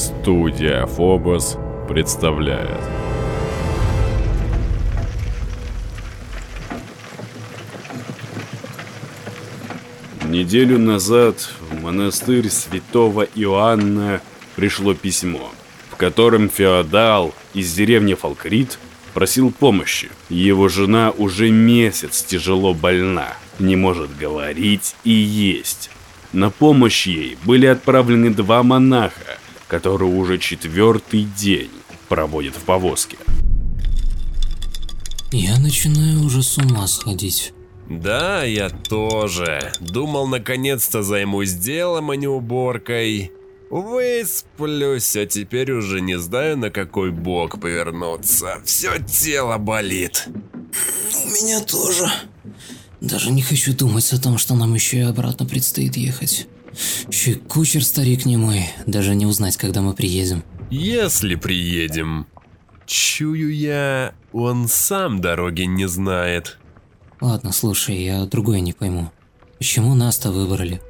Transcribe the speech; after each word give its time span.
Студия 0.00 0.86
Фобос 0.86 1.58
представляет. 1.86 2.80
Неделю 10.24 10.78
назад 10.78 11.50
в 11.68 11.82
монастырь 11.82 12.48
святого 12.48 13.26
Иоанна 13.34 14.22
пришло 14.56 14.94
письмо, 14.94 15.50
в 15.90 15.96
котором 15.96 16.48
феодал 16.48 17.34
из 17.52 17.70
деревни 17.74 18.14
Фалкрит 18.14 18.78
просил 19.12 19.50
помощи. 19.50 20.08
Его 20.30 20.70
жена 20.70 21.10
уже 21.10 21.50
месяц 21.50 22.22
тяжело 22.22 22.72
больна, 22.72 23.34
не 23.58 23.76
может 23.76 24.16
говорить 24.16 24.96
и 25.04 25.10
есть. 25.10 25.90
На 26.32 26.48
помощь 26.48 27.06
ей 27.06 27.36
были 27.44 27.66
отправлены 27.66 28.30
два 28.30 28.62
монаха, 28.62 29.39
которые 29.70 30.12
уже 30.12 30.38
четвертый 30.38 31.22
день 31.22 31.70
проводят 32.08 32.56
в 32.56 32.62
повозке. 32.64 33.16
Я 35.30 35.58
начинаю 35.60 36.24
уже 36.24 36.42
с 36.42 36.58
ума 36.58 36.88
сходить. 36.88 37.54
Да, 37.88 38.42
я 38.42 38.68
тоже. 38.68 39.72
Думал, 39.78 40.26
наконец-то 40.26 41.02
займусь 41.02 41.52
делом, 41.52 42.10
а 42.10 42.16
не 42.16 42.26
уборкой. 42.26 43.30
Высплюсь, 43.70 45.14
а 45.14 45.26
теперь 45.26 45.70
уже 45.70 46.00
не 46.00 46.18
знаю, 46.18 46.58
на 46.58 46.70
какой 46.70 47.12
бок 47.12 47.60
повернуться. 47.60 48.60
Все 48.64 48.98
тело 48.98 49.56
болит. 49.58 50.26
У 50.26 51.28
меня 51.28 51.60
тоже. 51.60 52.10
Даже 53.00 53.30
не 53.30 53.42
хочу 53.42 53.72
думать 53.72 54.12
о 54.12 54.20
том, 54.20 54.36
что 54.36 54.56
нам 54.56 54.74
еще 54.74 54.98
и 54.98 55.02
обратно 55.02 55.46
предстоит 55.46 55.96
ехать. 55.96 56.48
И 57.10 57.34
кучер 57.34 57.84
старик 57.84 58.26
не 58.26 58.36
мой, 58.36 58.66
даже 58.86 59.14
не 59.14 59.26
узнать, 59.26 59.56
когда 59.56 59.80
мы 59.80 59.94
приедем. 59.94 60.44
Если 60.70 61.34
приедем. 61.34 62.26
Чую 62.86 63.54
я, 63.54 64.14
он 64.32 64.68
сам 64.68 65.20
дороги 65.20 65.62
не 65.62 65.86
знает. 65.86 66.58
Ладно, 67.20 67.52
слушай, 67.52 68.02
я 68.02 68.24
другое 68.24 68.60
не 68.60 68.72
пойму. 68.72 69.10
Почему 69.58 69.94
нас-то 69.94 70.32
выбрали? 70.32 70.80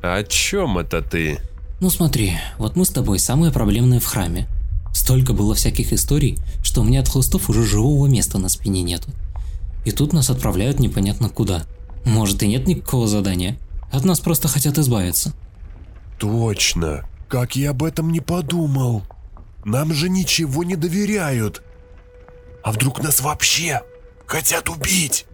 О 0.00 0.22
чем 0.22 0.78
это 0.78 1.02
ты? 1.02 1.40
Ну 1.80 1.90
смотри, 1.90 2.34
вот 2.56 2.76
мы 2.76 2.84
с 2.84 2.90
тобой 2.90 3.18
самые 3.18 3.52
проблемные 3.52 4.00
в 4.00 4.06
храме. 4.06 4.46
Столько 4.94 5.32
было 5.32 5.54
всяких 5.54 5.92
историй, 5.92 6.38
что 6.62 6.80
у 6.80 6.84
меня 6.84 7.00
от 7.00 7.08
хлыстов 7.08 7.50
уже 7.50 7.64
живого 7.64 8.06
места 8.06 8.38
на 8.38 8.48
спине 8.48 8.82
нету. 8.82 9.10
И 9.84 9.90
тут 9.90 10.12
нас 10.12 10.30
отправляют 10.30 10.78
непонятно 10.78 11.28
куда. 11.28 11.64
Может 12.04 12.42
и 12.42 12.48
нет 12.48 12.66
никакого 12.66 13.06
задания. 13.06 13.58
От 13.90 14.04
нас 14.04 14.20
просто 14.20 14.48
хотят 14.48 14.78
избавиться. 14.78 15.32
Точно. 16.18 17.04
Как 17.28 17.56
я 17.56 17.70
об 17.70 17.82
этом 17.82 18.10
не 18.10 18.20
подумал. 18.20 19.02
Нам 19.64 19.92
же 19.92 20.08
ничего 20.08 20.64
не 20.64 20.76
доверяют. 20.76 21.62
А 22.62 22.72
вдруг 22.72 23.02
нас 23.02 23.20
вообще 23.20 23.82
хотят 24.26 24.68
убить? 24.68 25.26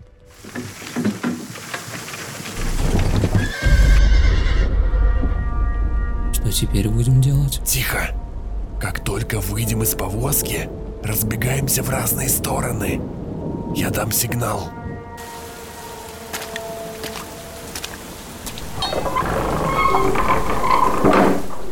Что 6.32 6.52
теперь 6.52 6.88
будем 6.88 7.20
делать? 7.20 7.60
Тихо. 7.64 8.10
Как 8.80 9.02
только 9.02 9.40
выйдем 9.40 9.82
из 9.82 9.94
повозки, 9.94 10.68
разбегаемся 11.02 11.82
в 11.82 11.90
разные 11.90 12.28
стороны. 12.28 13.00
Я 13.74 13.90
дам 13.90 14.12
сигнал. 14.12 14.68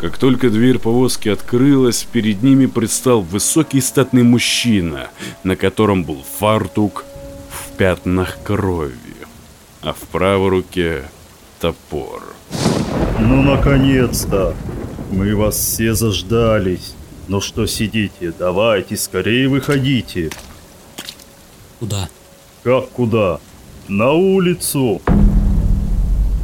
Как 0.00 0.18
только 0.18 0.50
дверь 0.50 0.78
повозки 0.78 1.28
открылась, 1.28 2.02
перед 2.10 2.42
ними 2.42 2.66
предстал 2.66 3.20
высокий 3.20 3.80
статный 3.80 4.24
мужчина, 4.24 5.08
на 5.44 5.54
котором 5.54 6.02
был 6.02 6.24
фартук 6.38 7.04
в 7.50 7.76
пятнах 7.76 8.38
крови, 8.42 8.96
а 9.80 9.92
в 9.92 10.00
правой 10.10 10.48
руке 10.48 11.04
топор. 11.60 12.22
Ну, 13.20 13.42
наконец-то! 13.42 14.56
Мы 15.12 15.36
вас 15.36 15.56
все 15.56 15.94
заждались. 15.94 16.94
Ну 17.28 17.40
что 17.40 17.66
сидите? 17.66 18.32
Давайте, 18.36 18.96
скорее 18.96 19.46
выходите. 19.48 20.30
Куда? 21.78 22.08
Как 22.64 22.88
куда? 22.90 23.38
На 23.88 24.12
улицу! 24.12 25.00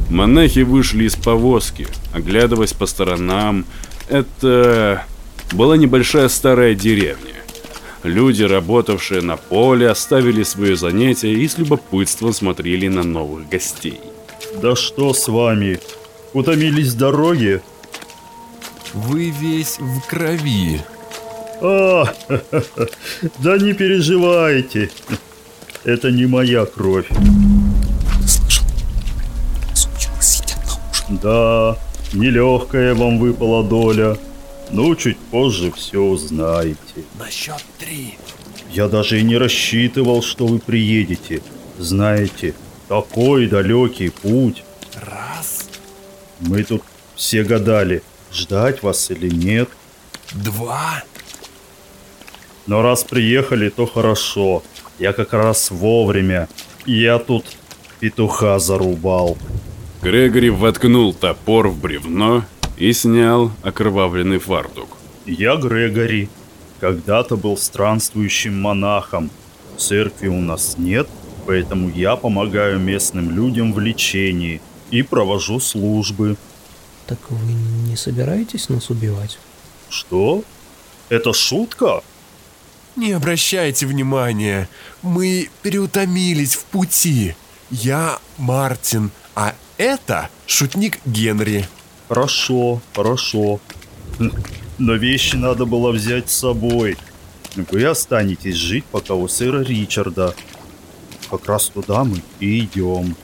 Монахи 0.09 0.59
вышли 0.59 1.05
из 1.05 1.15
повозки, 1.15 1.87
оглядываясь 2.13 2.73
по 2.73 2.87
сторонам. 2.87 3.65
Это 4.09 5.05
была 5.51 5.77
небольшая 5.77 6.29
старая 6.29 6.73
деревня. 6.73 7.35
Люди, 8.03 8.43
работавшие 8.43 9.21
на 9.21 9.37
поле, 9.37 9.89
оставили 9.89 10.43
свои 10.43 10.73
занятия 10.75 11.33
и 11.33 11.47
с 11.47 11.57
любопытством 11.57 12.33
смотрели 12.33 12.87
на 12.87 13.03
новых 13.03 13.49
гостей. 13.49 13.99
Да 14.61 14.75
что 14.75 15.13
с 15.13 15.27
вами? 15.27 15.79
Утомились 16.33 16.91
с 16.91 16.95
дороги? 16.95 17.61
Вы 18.93 19.29
весь 19.29 19.77
в 19.79 20.07
крови. 20.07 20.81
А, 21.61 22.05
да 23.39 23.57
не 23.57 23.73
переживайте. 23.73 24.89
Это 25.83 26.09
не 26.09 26.25
моя 26.25 26.65
кровь. 26.65 27.07
Да, 31.09 31.77
нелегкая 32.13 32.93
вам 32.93 33.19
выпала 33.19 33.63
доля. 33.63 34.17
Ну, 34.71 34.95
чуть 34.95 35.17
позже 35.17 35.71
все 35.71 35.99
узнаете. 35.99 36.77
На 37.17 37.29
счет 37.31 37.63
три. 37.79 38.17
Я 38.71 38.87
даже 38.87 39.19
и 39.19 39.23
не 39.23 39.37
рассчитывал, 39.37 40.21
что 40.21 40.45
вы 40.45 40.59
приедете. 40.59 41.41
Знаете, 41.79 42.53
такой 42.87 43.47
далекий 43.47 44.09
путь. 44.09 44.63
Раз, 45.01 45.67
Мы 46.39 46.63
тут 46.63 46.83
все 47.15 47.43
гадали, 47.43 48.03
ждать 48.31 48.83
вас 48.83 49.09
или 49.11 49.29
нет. 49.33 49.69
два. 50.33 51.03
Но 52.67 52.81
раз 52.83 53.03
приехали, 53.03 53.69
то 53.69 53.87
хорошо. 53.87 54.61
Я 54.99 55.13
как 55.13 55.33
раз 55.33 55.71
вовремя. 55.71 56.47
Я 56.85 57.17
тут 57.17 57.45
петуха 57.99 58.59
зарубал. 58.59 59.37
Грегори 60.01 60.49
воткнул 60.49 61.13
топор 61.13 61.67
в 61.67 61.77
бревно 61.77 62.45
и 62.77 62.93
снял 62.93 63.51
окровавленный 63.63 64.39
фартук. 64.39 64.87
Я 65.25 65.57
Грегори. 65.57 66.29
Когда-то 66.79 67.35
был 67.35 67.57
странствующим 67.57 68.61
монахом. 68.61 69.29
Церкви 69.77 70.29
у 70.29 70.39
нас 70.39 70.77
нет, 70.77 71.09
поэтому 71.45 71.89
я 71.89 72.15
помогаю 72.15 72.79
местным 72.79 73.31
людям 73.31 73.73
в 73.73 73.79
лечении 73.79 74.61
и 74.89 75.01
провожу 75.01 75.59
службы. 75.59 76.37
Так 77.05 77.19
вы 77.29 77.53
не 77.89 77.97
собираетесь 77.97 78.69
нас 78.69 78.89
убивать? 78.89 79.37
Что? 79.89 80.43
Это 81.09 81.33
шутка? 81.33 82.01
Не 82.95 83.11
обращайте 83.11 83.85
внимания. 83.85 84.69
Мы 85.01 85.49
переутомились 85.61 86.55
в 86.55 86.63
пути. 86.65 87.35
Я 87.69 88.19
Мартин, 88.37 89.11
а 89.35 89.53
это 89.79 90.29
шутник 90.45 90.99
Генри. 91.05 91.67
Хорошо, 92.07 92.81
хорошо. 92.93 93.59
Но 94.77 94.93
вещи 94.93 95.35
надо 95.35 95.65
было 95.65 95.91
взять 95.91 96.29
с 96.29 96.37
собой. 96.37 96.97
Вы 97.55 97.85
останетесь 97.85 98.55
жить 98.55 98.85
пока 98.85 99.15
у 99.15 99.27
сэра 99.27 99.63
Ричарда. 99.63 100.35
Как 101.31 101.47
раз 101.47 101.69
туда 101.69 102.03
мы 102.03 102.21
и 102.39 102.59
идем. 102.59 103.15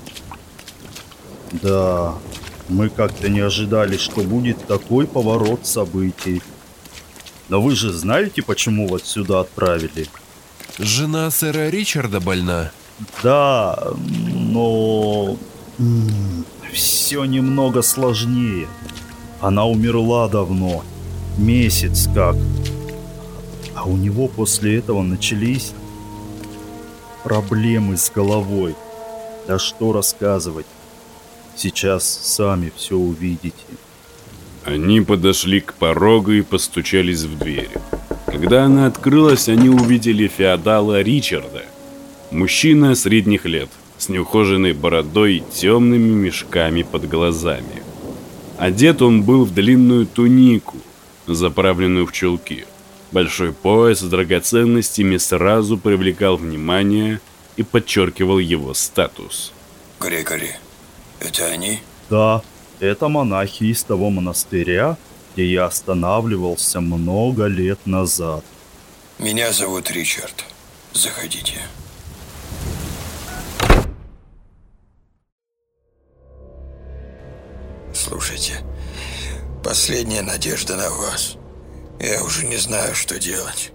Да, 1.51 2.15
мы 2.69 2.89
как-то 2.89 3.29
не 3.29 3.41
ожидали, 3.41 3.97
что 3.97 4.21
будет 4.21 4.65
такой 4.65 5.07
поворот 5.07 5.67
событий. 5.67 6.41
Но 7.49 7.61
вы 7.61 7.75
же 7.75 7.91
знаете, 7.91 8.41
почему 8.41 8.87
вас 8.87 9.03
сюда 9.03 9.41
отправили? 9.41 10.07
Жена 10.79 11.29
сэра 11.31 11.69
Ричарда 11.69 12.19
больна. 12.19 12.71
Да, 13.23 13.93
но... 14.33 15.37
Все 16.71 17.25
немного 17.25 17.81
сложнее. 17.81 18.67
Она 19.41 19.65
умерла 19.65 20.27
давно. 20.27 20.83
Месяц 21.37 22.07
как. 22.13 22.35
А 23.75 23.83
у 23.83 23.97
него 23.97 24.27
после 24.27 24.77
этого 24.77 25.01
начались 25.03 25.73
проблемы 27.23 27.97
с 27.97 28.09
головой. 28.09 28.75
Да 29.47 29.59
что 29.59 29.91
рассказывать. 29.91 30.65
Сейчас 31.55 32.03
сами 32.05 32.71
все 32.75 32.95
увидите. 32.95 33.53
Они 34.63 35.01
подошли 35.01 35.59
к 35.59 35.73
порогу 35.73 36.31
и 36.31 36.41
постучались 36.41 37.23
в 37.23 37.37
дверь. 37.37 37.69
Когда 38.25 38.65
она 38.65 38.87
открылась, 38.87 39.47
они 39.47 39.69
увидели 39.69 40.27
феодала 40.27 41.01
Ричарда. 41.01 41.63
Мужчина 42.31 42.95
средних 42.95 43.45
лет, 43.45 43.69
с 43.97 44.09
неухоженной 44.09 44.73
бородой 44.73 45.37
и 45.37 45.43
темными 45.53 46.09
мешками 46.09 46.83
под 46.83 47.07
глазами. 47.07 47.83
Одет 48.57 49.01
он 49.01 49.23
был 49.23 49.45
в 49.45 49.53
длинную 49.53 50.05
тунику, 50.05 50.77
заправленную 51.27 52.05
в 52.05 52.11
чулки. 52.11 52.65
Большой 53.11 53.53
пояс 53.53 53.99
с 53.99 54.03
драгоценностями 54.03 55.17
сразу 55.17 55.77
привлекал 55.77 56.37
внимание 56.37 57.19
и 57.55 57.63
подчеркивал 57.63 58.39
его 58.39 58.73
статус. 58.73 59.53
Грегори, 59.99 60.51
это 61.19 61.45
они? 61.45 61.79
Да, 62.09 62.41
это 62.79 63.07
монахи 63.07 63.65
из 63.65 63.83
того 63.83 64.09
монастыря, 64.09 64.97
где 65.33 65.45
я 65.45 65.65
останавливался 65.65 66.81
много 66.81 67.45
лет 67.45 67.79
назад. 67.85 68.43
Меня 69.17 69.51
зовут 69.53 69.91
Ричард. 69.91 70.45
Заходите. 70.93 71.59
Слушайте, 78.07 78.53
последняя 79.63 80.21
надежда 80.21 80.75
на 80.75 80.91
вас. 80.91 81.37
Я 81.99 82.23
уже 82.23 82.45
не 82.45 82.57
знаю, 82.57 82.93
что 82.93 83.17
делать. 83.17 83.71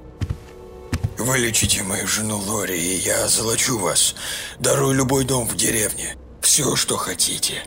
Вылечите 1.19 1.83
мою 1.83 2.07
жену 2.07 2.39
Лори, 2.39 2.79
и 2.79 2.99
я 2.99 3.25
озолочу 3.25 3.77
вас. 3.77 4.15
Дарую 4.61 4.95
любой 4.95 5.25
дом 5.25 5.49
в 5.49 5.57
деревне. 5.57 6.15
Все, 6.41 6.77
что 6.77 6.97
хотите. 6.97 7.65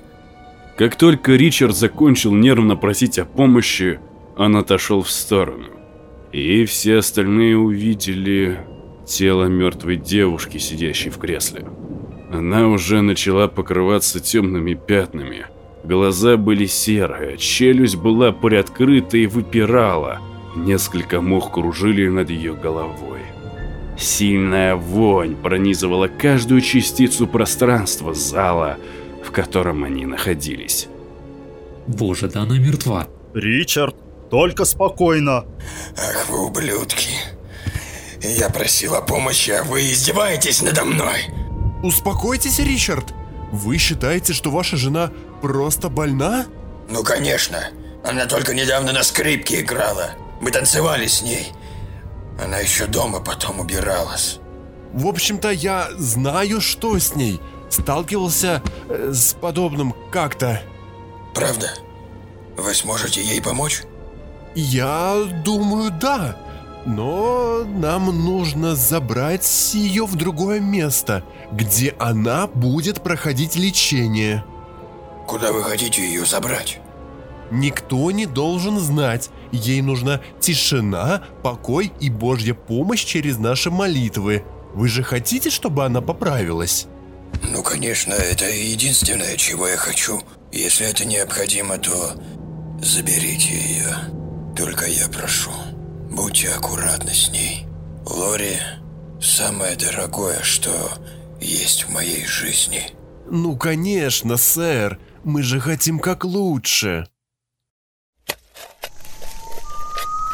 Как 0.78 0.96
только 0.96 1.34
Ричард 1.34 1.76
закончил 1.76 2.34
нервно 2.34 2.78
просить 2.78 3.20
о 3.20 3.26
помощи, 3.26 4.00
он 4.38 4.56
отошел 4.56 5.04
в 5.04 5.12
сторону. 5.12 5.68
И 6.32 6.64
все 6.64 7.00
остальные 7.00 7.58
увидели 7.58 8.66
тело 9.06 9.48
мертвой 9.48 9.98
девушки, 9.98 10.60
сидящей 10.60 11.10
в 11.10 11.18
кресле. 11.18 11.68
Она 12.32 12.70
уже 12.70 13.02
начала 13.02 13.50
покрываться 13.50 14.22
темными 14.22 14.76
пятнами. 14.76 15.48
Глаза 15.84 16.38
были 16.38 16.66
серые, 16.66 17.38
челюсть 17.38 17.98
была 17.98 18.32
приоткрыта 18.32 19.18
и 19.18 19.28
выпирала. 19.28 20.20
Несколько 20.56 21.20
мух 21.20 21.52
кружили 21.52 22.08
над 22.08 22.30
ее 22.30 22.54
головой. 22.54 23.20
Сильная 23.98 24.76
вонь 24.76 25.36
пронизывала 25.36 26.08
каждую 26.08 26.62
частицу 26.62 27.28
пространства 27.28 28.14
зала, 28.14 28.78
в 29.24 29.32
котором 29.32 29.84
они 29.84 30.06
находились. 30.06 30.88
Боже, 31.88 32.30
да 32.30 32.44
она 32.44 32.58
мертва. 32.58 33.08
Ричард, 33.34 33.96
только 34.30 34.64
спокойно. 34.64 35.46
Ах 35.98 36.30
вы 36.30 36.46
ублюдки. 36.46 37.12
Я 38.22 38.50
просил 38.50 38.96
о 38.96 39.02
помощи, 39.02 39.52
а 39.52 39.64
вы 39.64 39.82
издеваетесь 39.82 40.62
надо 40.62 40.86
мной. 40.86 41.26
Успокойтесь, 41.84 42.60
Ричард. 42.60 43.14
Вы 43.52 43.78
считаете, 43.78 44.32
что 44.34 44.50
ваша 44.50 44.78
жена 44.78 45.12
просто 45.44 45.90
больна? 45.90 46.46
Ну, 46.90 47.04
конечно. 47.04 47.60
Она 48.02 48.26
только 48.28 48.54
недавно 48.54 48.94
на 48.94 49.04
скрипке 49.04 49.60
играла. 49.60 50.12
Мы 50.40 50.52
танцевали 50.52 51.06
с 51.06 51.22
ней. 51.22 51.52
Она 52.42 52.60
еще 52.60 52.86
дома 52.88 53.20
потом 53.20 53.60
убиралась. 53.60 54.40
В 54.94 55.06
общем-то, 55.06 55.50
я 55.52 55.90
знаю, 55.98 56.62
что 56.62 56.98
с 56.98 57.16
ней. 57.16 57.42
Сталкивался 57.70 58.62
э, 58.88 59.12
с 59.14 59.34
подобным 59.34 59.94
как-то. 60.12 60.62
Правда? 61.36 61.74
Вы 62.56 62.74
сможете 62.74 63.22
ей 63.22 63.42
помочь? 63.42 63.84
Я 64.56 65.26
думаю, 65.44 65.92
да. 65.92 66.38
Но 66.86 67.66
нам 67.66 68.06
нужно 68.24 68.76
забрать 68.76 69.74
ее 69.74 70.06
в 70.06 70.16
другое 70.16 70.62
место, 70.62 71.26
где 71.52 71.96
она 72.00 72.48
будет 72.48 73.04
проходить 73.04 73.58
лечение. 73.58 74.46
Куда 75.28 75.52
вы 75.52 75.64
хотите 75.64 76.02
ее 76.02 76.26
забрать? 76.26 76.80
Никто 77.52 78.10
не 78.12 78.26
должен 78.26 78.80
знать. 78.80 79.30
Ей 79.52 79.82
нужна 79.82 80.22
тишина, 80.40 81.24
покой 81.44 81.92
и 82.00 82.10
Божья 82.10 82.54
помощь 82.54 83.04
через 83.04 83.38
наши 83.38 83.70
молитвы. 83.70 84.44
Вы 84.74 84.88
же 84.88 85.04
хотите, 85.04 85.50
чтобы 85.50 85.86
она 85.86 86.02
поправилась? 86.02 86.88
Ну, 87.52 87.62
конечно, 87.62 88.14
это 88.14 88.46
единственное, 88.50 89.38
чего 89.38 89.68
я 89.68 89.78
хочу. 89.78 90.22
Если 90.52 90.88
это 90.88 91.06
необходимо, 91.06 91.78
то 91.78 92.14
заберите 92.82 93.54
ее. 93.54 93.96
Только 94.56 94.86
я 94.86 95.08
прошу, 95.08 95.52
будьте 96.10 96.50
аккуратны 96.50 97.14
с 97.14 97.30
ней. 97.30 97.66
Лори– 98.06 98.58
самое 99.22 99.76
дорогое, 99.76 100.42
что 100.42 100.72
есть 101.42 101.84
в 101.86 101.90
моей 101.90 102.26
жизни. 102.26 102.92
Ну, 103.30 103.58
конечно, 103.58 104.38
сэр. 104.38 105.00
Мы 105.24 105.42
же 105.42 105.60
хотим 105.62 106.00
как 106.00 106.26
лучше. 106.26 107.08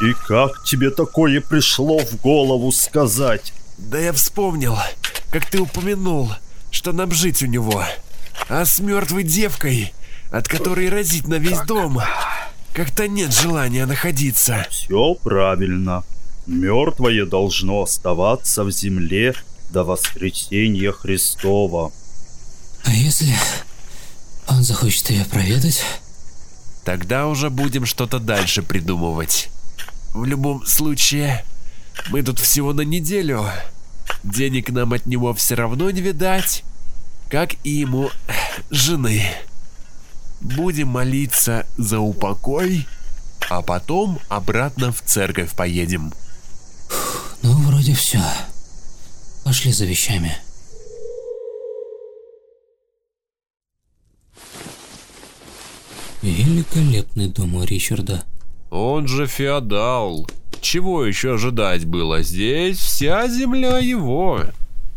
И 0.01 0.13
как 0.27 0.63
тебе 0.63 0.89
такое 0.89 1.41
пришло 1.41 1.99
в 1.99 2.15
голову 2.21 2.71
сказать? 2.71 3.53
Да 3.77 3.99
я 3.99 4.13
вспомнил, 4.13 4.77
как 5.31 5.45
ты 5.49 5.59
упомянул, 5.59 6.31
что 6.71 6.91
нам 6.91 7.11
жить 7.11 7.43
у 7.43 7.45
него. 7.45 7.83
А 8.47 8.65
с 8.65 8.79
мертвой 8.79 9.23
девкой, 9.23 9.93
от 10.31 10.47
которой 10.47 10.89
разить 10.89 11.27
на 11.27 11.35
весь 11.35 11.61
дом, 11.61 12.01
как-то 12.73 13.07
нет 13.07 13.33
желания 13.33 13.85
находиться. 13.85 14.65
Все 14.69 15.13
правильно. 15.15 16.03
Мертвое 16.47 17.25
должно 17.25 17.83
оставаться 17.83 18.63
в 18.63 18.71
земле 18.71 19.35
до 19.69 19.83
воскресения 19.83 20.91
Христова. 20.91 21.91
А 22.85 22.91
если 22.91 23.35
он 24.51 24.63
захочет 24.63 25.09
ее 25.09 25.25
проведать? 25.25 25.83
Тогда 26.83 27.27
уже 27.27 27.49
будем 27.49 27.85
что-то 27.85 28.19
дальше 28.19 28.63
придумывать. 28.63 29.49
В 30.13 30.25
любом 30.25 30.65
случае, 30.65 31.45
мы 32.09 32.23
тут 32.23 32.39
всего 32.39 32.73
на 32.73 32.81
неделю. 32.81 33.45
Денег 34.23 34.69
нам 34.69 34.93
от 34.93 35.05
него 35.05 35.33
все 35.33 35.55
равно 35.55 35.89
не 35.91 36.01
видать, 36.01 36.63
как 37.29 37.53
и 37.63 37.69
ему 37.69 38.09
жены. 38.71 39.23
Будем 40.41 40.87
молиться 40.87 41.65
за 41.77 41.99
упокой, 41.99 42.87
а 43.49 43.61
потом 43.61 44.19
обратно 44.29 44.91
в 44.91 45.01
церковь 45.01 45.51
поедем. 45.51 46.13
Ну, 47.41 47.53
вроде 47.63 47.93
все. 47.93 48.21
Пошли 49.43 49.71
за 49.71 49.85
вещами. 49.85 50.37
Великолепный 56.21 57.29
дом 57.29 57.55
у 57.55 57.63
Ричарда. 57.63 58.23
Он 58.69 59.07
же 59.07 59.25
феодал. 59.25 60.27
Чего 60.61 61.05
еще 61.05 61.35
ожидать 61.35 61.85
было? 61.85 62.21
Здесь 62.21 62.77
вся 62.77 63.27
земля 63.29 63.79
его. 63.79 64.41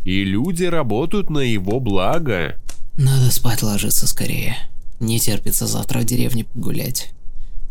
И 0.05 0.25
люди 0.25 0.65
работают 0.65 1.31
на 1.31 1.39
его 1.39 1.79
благо. 1.79 2.57
Надо 2.99 3.31
спать 3.31 3.63
ложиться 3.63 4.09
скорее. 4.09 4.57
Не 4.99 5.21
терпится 5.21 5.67
завтра 5.67 6.01
в 6.01 6.05
деревне 6.05 6.45
погулять. 6.45 7.13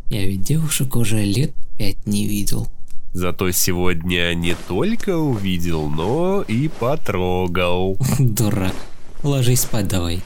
Я 0.10 0.25
ведь 0.25 0.43
девушек 0.43 0.96
уже 0.96 1.24
лет 1.24 1.53
пять 1.77 2.08
не 2.08 2.27
видел. 2.27 2.67
Зато 3.13 3.51
сегодня 3.51 4.34
не 4.34 4.55
только 4.67 5.17
увидел, 5.17 5.89
но 5.89 6.41
и 6.41 6.70
потрогал. 6.70 7.98
Дурак. 8.20 8.75
Ложись 9.24 9.62
спать 9.62 9.89
давай. 9.89 10.22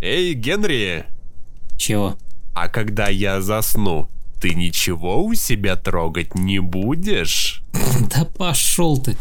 Эй, 0.00 0.34
Генри, 0.34 1.06
Чего? 1.76 2.16
а 2.56 2.68
когда 2.68 3.08
я 3.08 3.42
засну, 3.42 4.08
ты 4.40 4.54
ничего 4.54 5.22
у 5.22 5.34
себя 5.34 5.76
трогать 5.76 6.34
не 6.34 6.58
будешь? 6.58 7.62
Да 8.14 8.24
пошел 8.24 8.96
ты. 8.96 9.14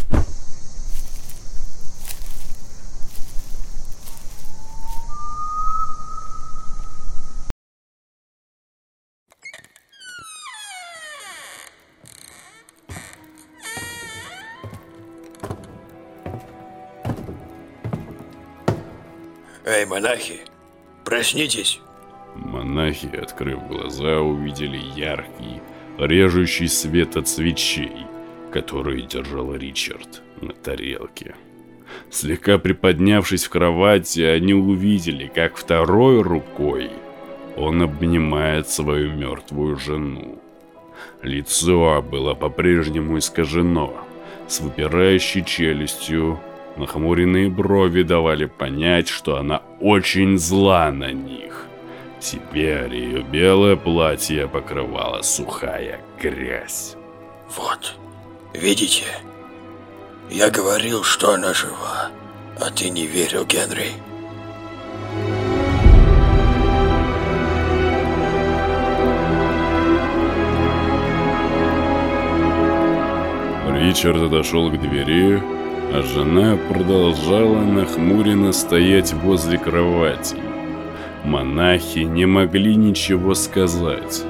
Эй, 19.65 19.85
монахи, 19.85 20.39
проснитесь. 21.03 21.81
Монахи, 22.45 23.07
открыв 23.07 23.67
глаза, 23.67 24.21
увидели 24.21 24.79
яркий, 24.95 25.61
режущий 25.97 26.67
свет 26.67 27.17
от 27.17 27.27
свечей, 27.27 28.05
которые 28.51 29.01
держал 29.03 29.53
Ричард 29.55 30.21
на 30.41 30.53
тарелке. 30.53 31.35
Слегка 32.09 32.57
приподнявшись 32.57 33.45
в 33.45 33.49
кровати, 33.49 34.21
они 34.21 34.53
увидели, 34.53 35.27
как 35.33 35.57
второй 35.57 36.21
рукой 36.21 36.89
он 37.57 37.81
обнимает 37.81 38.69
свою 38.69 39.13
мертвую 39.13 39.77
жену. 39.77 40.39
Лицо 41.21 42.01
было 42.01 42.33
по-прежнему 42.33 43.17
искажено, 43.17 43.93
с 44.47 44.59
выпирающей 44.59 45.43
челюстью, 45.43 46.39
нахмуренные 46.77 47.49
брови 47.49 48.03
давали 48.03 48.45
понять, 48.45 49.07
что 49.07 49.37
она 49.37 49.61
очень 49.79 50.37
зла 50.37 50.91
на 50.91 51.11
них. 51.11 51.65
Теперь 52.25 52.91
ее 52.95 53.21
белое 53.21 53.75
платье 53.75 54.47
покрывала 54.47 55.21
сухая 55.21 56.01
грязь. 56.19 56.95
Вот, 57.55 57.93
видите? 58.51 59.03
Я 60.31 60.49
говорил, 60.49 61.03
что 61.03 61.35
она 61.35 61.53
жива, 61.53 62.09
а 62.59 62.71
ты 62.71 62.89
не 62.89 63.05
верил, 63.05 63.45
Генри. 63.45 63.91
Ричард 73.71 74.23
отошел 74.23 74.71
к 74.71 74.81
двери, 74.81 75.43
а 75.93 76.01
жена 76.01 76.57
продолжала 76.57 77.59
нахмуренно 77.59 78.51
стоять 78.51 79.13
возле 79.13 79.59
кровати. 79.59 80.44
Монахи 81.25 81.99
не 81.99 82.27
могли 82.27 82.75
ничего 82.75 83.33
сказать. 83.33 84.23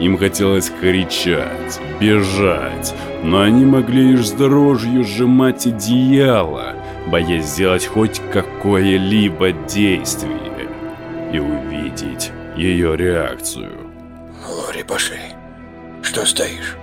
Им 0.00 0.16
хотелось 0.16 0.72
кричать, 0.80 1.80
бежать, 2.00 2.94
но 3.22 3.42
они 3.42 3.64
могли 3.64 4.12
лишь 4.12 4.28
с 4.28 4.32
дрожью 4.32 5.04
сжимать 5.04 5.66
одеяло, 5.66 6.74
боясь 7.06 7.46
сделать 7.46 7.86
хоть 7.86 8.20
какое-либо 8.32 9.52
действие 9.52 10.68
и 11.32 11.38
увидеть 11.38 12.32
ее 12.56 12.96
реакцию. 12.96 13.70
Лори, 14.48 14.82
пошли. 14.82 15.18
Что 16.02 16.26
стоишь? 16.26 16.76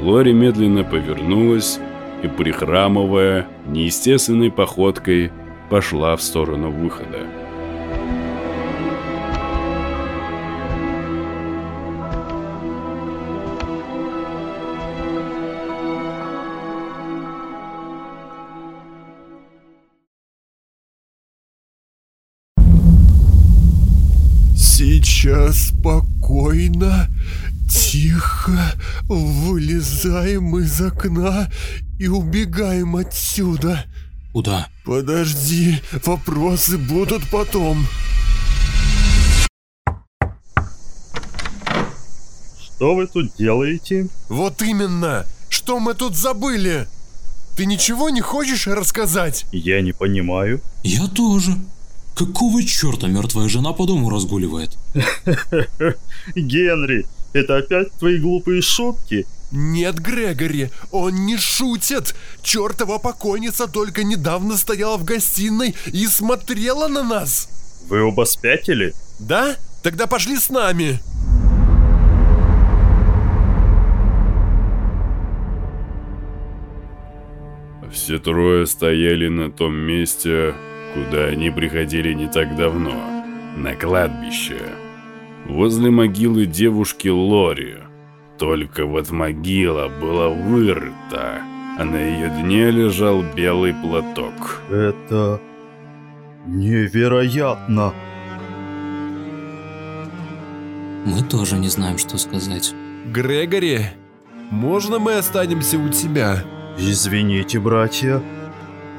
Лори 0.00 0.32
медленно 0.32 0.84
повернулась 0.84 1.78
и, 2.22 2.28
прихрамывая, 2.28 3.46
неестественной 3.66 4.50
походкой, 4.50 5.32
пошла 5.68 6.16
в 6.16 6.22
сторону 6.22 6.70
выхода. 6.70 7.26
Сейчас 25.30 25.68
спокойно, 25.68 27.08
тихо 27.70 28.74
вылезаем 29.04 30.58
из 30.58 30.80
окна 30.80 31.48
и 32.00 32.08
убегаем 32.08 32.96
отсюда. 32.96 33.84
Куда? 34.32 34.66
Подожди, 34.84 35.80
вопросы 36.04 36.78
будут 36.78 37.30
потом. 37.30 37.86
Что 42.60 42.96
вы 42.96 43.06
тут 43.06 43.36
делаете? 43.38 44.08
Вот 44.28 44.60
именно! 44.62 45.26
Что 45.48 45.78
мы 45.78 45.94
тут 45.94 46.16
забыли? 46.16 46.88
Ты 47.56 47.66
ничего 47.66 48.10
не 48.10 48.20
хочешь 48.20 48.66
рассказать? 48.66 49.46
Я 49.52 49.80
не 49.80 49.92
понимаю. 49.92 50.60
Я 50.82 51.06
тоже. 51.06 51.56
Какого 52.20 52.62
черта 52.62 53.06
мертвая 53.06 53.48
жена 53.48 53.72
по 53.72 53.86
дому 53.86 54.10
разгуливает? 54.10 54.76
Генри, 56.36 57.06
это 57.32 57.56
опять 57.56 57.92
твои 57.92 58.18
глупые 58.18 58.60
шутки? 58.60 59.26
Нет, 59.50 59.98
Грегори, 59.98 60.68
он 60.90 61.24
не 61.24 61.38
шутит. 61.38 62.14
Чертова 62.42 62.98
покойница 62.98 63.68
только 63.68 64.04
недавно 64.04 64.58
стояла 64.58 64.98
в 64.98 65.04
гостиной 65.04 65.74
и 65.86 66.06
смотрела 66.06 66.88
на 66.88 67.02
нас. 67.02 67.48
Вы 67.88 68.02
оба 68.02 68.24
спятили? 68.24 68.92
Да? 69.18 69.56
Тогда 69.82 70.06
пошли 70.06 70.36
с 70.36 70.50
нами. 70.50 71.00
Все 77.90 78.18
трое 78.18 78.66
стояли 78.66 79.28
на 79.28 79.50
том 79.50 79.74
месте, 79.74 80.54
куда 80.94 81.26
они 81.26 81.50
приходили 81.50 82.12
не 82.12 82.28
так 82.28 82.56
давно, 82.56 83.24
на 83.56 83.74
кладбище, 83.74 84.60
возле 85.46 85.90
могилы 85.90 86.46
девушки 86.46 87.08
Лори. 87.08 87.78
Только 88.38 88.86
вот 88.86 89.10
могила 89.10 89.88
была 89.88 90.28
вырыта, 90.28 91.42
а 91.78 91.84
на 91.84 91.96
ее 91.96 92.30
дне 92.30 92.70
лежал 92.70 93.22
белый 93.36 93.74
платок. 93.74 94.62
Это 94.70 95.40
невероятно. 96.46 97.92
Мы 101.04 101.22
тоже 101.22 101.56
не 101.56 101.68
знаем, 101.68 101.98
что 101.98 102.18
сказать. 102.18 102.74
Грегори, 103.06 103.80
можно 104.50 104.98
мы 104.98 105.14
останемся 105.14 105.78
у 105.78 105.88
тебя? 105.88 106.42
Извините, 106.78 107.60
братья, 107.60 108.22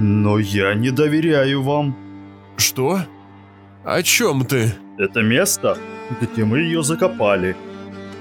но 0.02 0.40
я 0.40 0.74
не 0.74 0.90
доверяю 0.90 1.62
вам. 1.62 1.96
Что? 2.58 3.02
О 3.84 4.02
чем 4.02 4.46
ты? 4.46 4.74
Это 4.98 5.22
место, 5.22 5.78
где 6.20 6.44
мы 6.44 6.60
ее 6.60 6.84
закопали. 6.84 7.56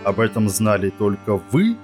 Об 0.05 0.21
этом 0.21 0.49
знали 0.49 0.91
только 0.91 1.41
вы 1.51 1.77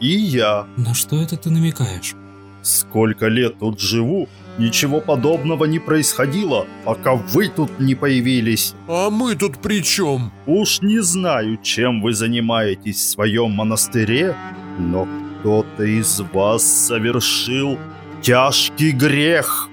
и 0.00 0.08
я. 0.08 0.66
На 0.76 0.94
что 0.94 1.20
это 1.20 1.36
ты 1.36 1.50
намекаешь? 1.50 2.14
Сколько 2.62 3.26
лет 3.26 3.58
тут 3.58 3.80
живу, 3.80 4.28
ничего 4.58 5.00
подобного 5.00 5.64
не 5.64 5.78
происходило, 5.78 6.66
пока 6.84 7.14
вы 7.14 7.48
тут 7.48 7.80
не 7.80 7.94
появились. 7.94 8.74
А 8.86 9.10
мы 9.10 9.34
тут 9.34 9.58
при 9.58 9.82
чем? 9.82 10.30
Уж 10.46 10.80
не 10.82 11.02
знаю, 11.02 11.58
чем 11.62 12.02
вы 12.02 12.12
занимаетесь 12.12 12.96
в 12.96 13.10
своем 13.10 13.50
монастыре, 13.52 14.36
но 14.78 15.08
кто-то 15.40 15.84
из 15.84 16.20
вас 16.32 16.62
совершил 16.62 17.78
тяжкий 18.22 18.92
грех. 18.92 19.68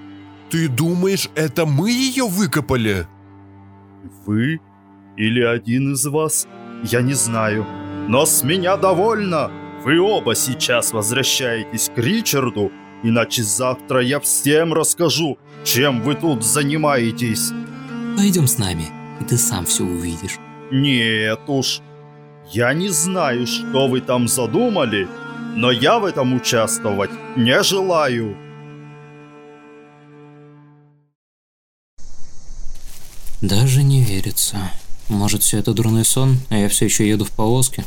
Ты 0.49 0.69
думаешь, 0.69 1.29
это 1.35 1.65
мы 1.65 1.91
ее 1.91 2.27
выкопали? 2.27 3.07
Вы 4.25 4.59
или 5.17 5.41
один 5.41 5.93
из 5.93 6.05
вас, 6.05 6.47
я 6.83 7.01
не 7.01 7.13
знаю. 7.13 7.65
Но 8.07 8.25
с 8.25 8.43
меня 8.43 8.77
довольно. 8.77 9.51
Вы 9.83 9.99
оба 9.99 10.35
сейчас 10.35 10.93
возвращаетесь 10.93 11.91
к 11.93 11.97
Ричарду, 11.97 12.71
иначе 13.03 13.43
завтра 13.43 14.01
я 14.01 14.19
всем 14.19 14.73
расскажу, 14.73 15.37
чем 15.63 16.01
вы 16.01 16.15
тут 16.15 16.43
занимаетесь. 16.43 17.51
Пойдем 18.15 18.47
с 18.47 18.57
нами, 18.57 18.85
и 19.21 19.23
ты 19.25 19.37
сам 19.37 19.65
все 19.65 19.83
увидишь. 19.83 20.37
Нет 20.71 21.41
уж. 21.47 21.81
Я 22.51 22.73
не 22.73 22.89
знаю, 22.89 23.45
что 23.45 23.87
вы 23.87 24.01
там 24.01 24.27
задумали, 24.27 25.07
но 25.57 25.71
я 25.71 25.97
в 25.97 26.05
этом 26.05 26.35
участвовать 26.35 27.09
не 27.35 27.63
желаю. 27.63 28.37
Даже 33.41 33.81
не 33.81 34.03
верится. 34.03 34.71
Может, 35.09 35.41
все 35.41 35.57
это 35.57 35.73
дурной 35.73 36.05
сон, 36.05 36.37
а 36.49 36.57
я 36.57 36.69
все 36.69 36.85
еще 36.85 37.09
еду 37.09 37.25
в 37.25 37.31
повозке? 37.31 37.85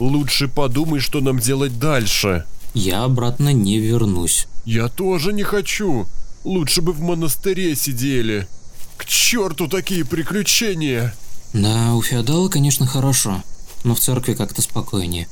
Лучше 0.00 0.48
подумай, 0.48 0.98
что 0.98 1.20
нам 1.20 1.38
делать 1.38 1.78
дальше. 1.78 2.44
Я 2.74 3.04
обратно 3.04 3.52
не 3.52 3.78
вернусь. 3.78 4.48
Я 4.64 4.88
тоже 4.88 5.32
не 5.32 5.44
хочу. 5.44 6.06
Лучше 6.42 6.82
бы 6.82 6.92
в 6.92 7.00
монастыре 7.00 7.76
сидели. 7.76 8.48
К 8.96 9.04
черту 9.04 9.68
такие 9.68 10.04
приключения. 10.04 11.14
Да, 11.52 11.94
у 11.94 12.02
феодала, 12.02 12.48
конечно, 12.48 12.84
хорошо, 12.84 13.44
но 13.84 13.94
в 13.94 14.00
церкви 14.00 14.34
как-то 14.34 14.60
спокойнее. 14.60 15.28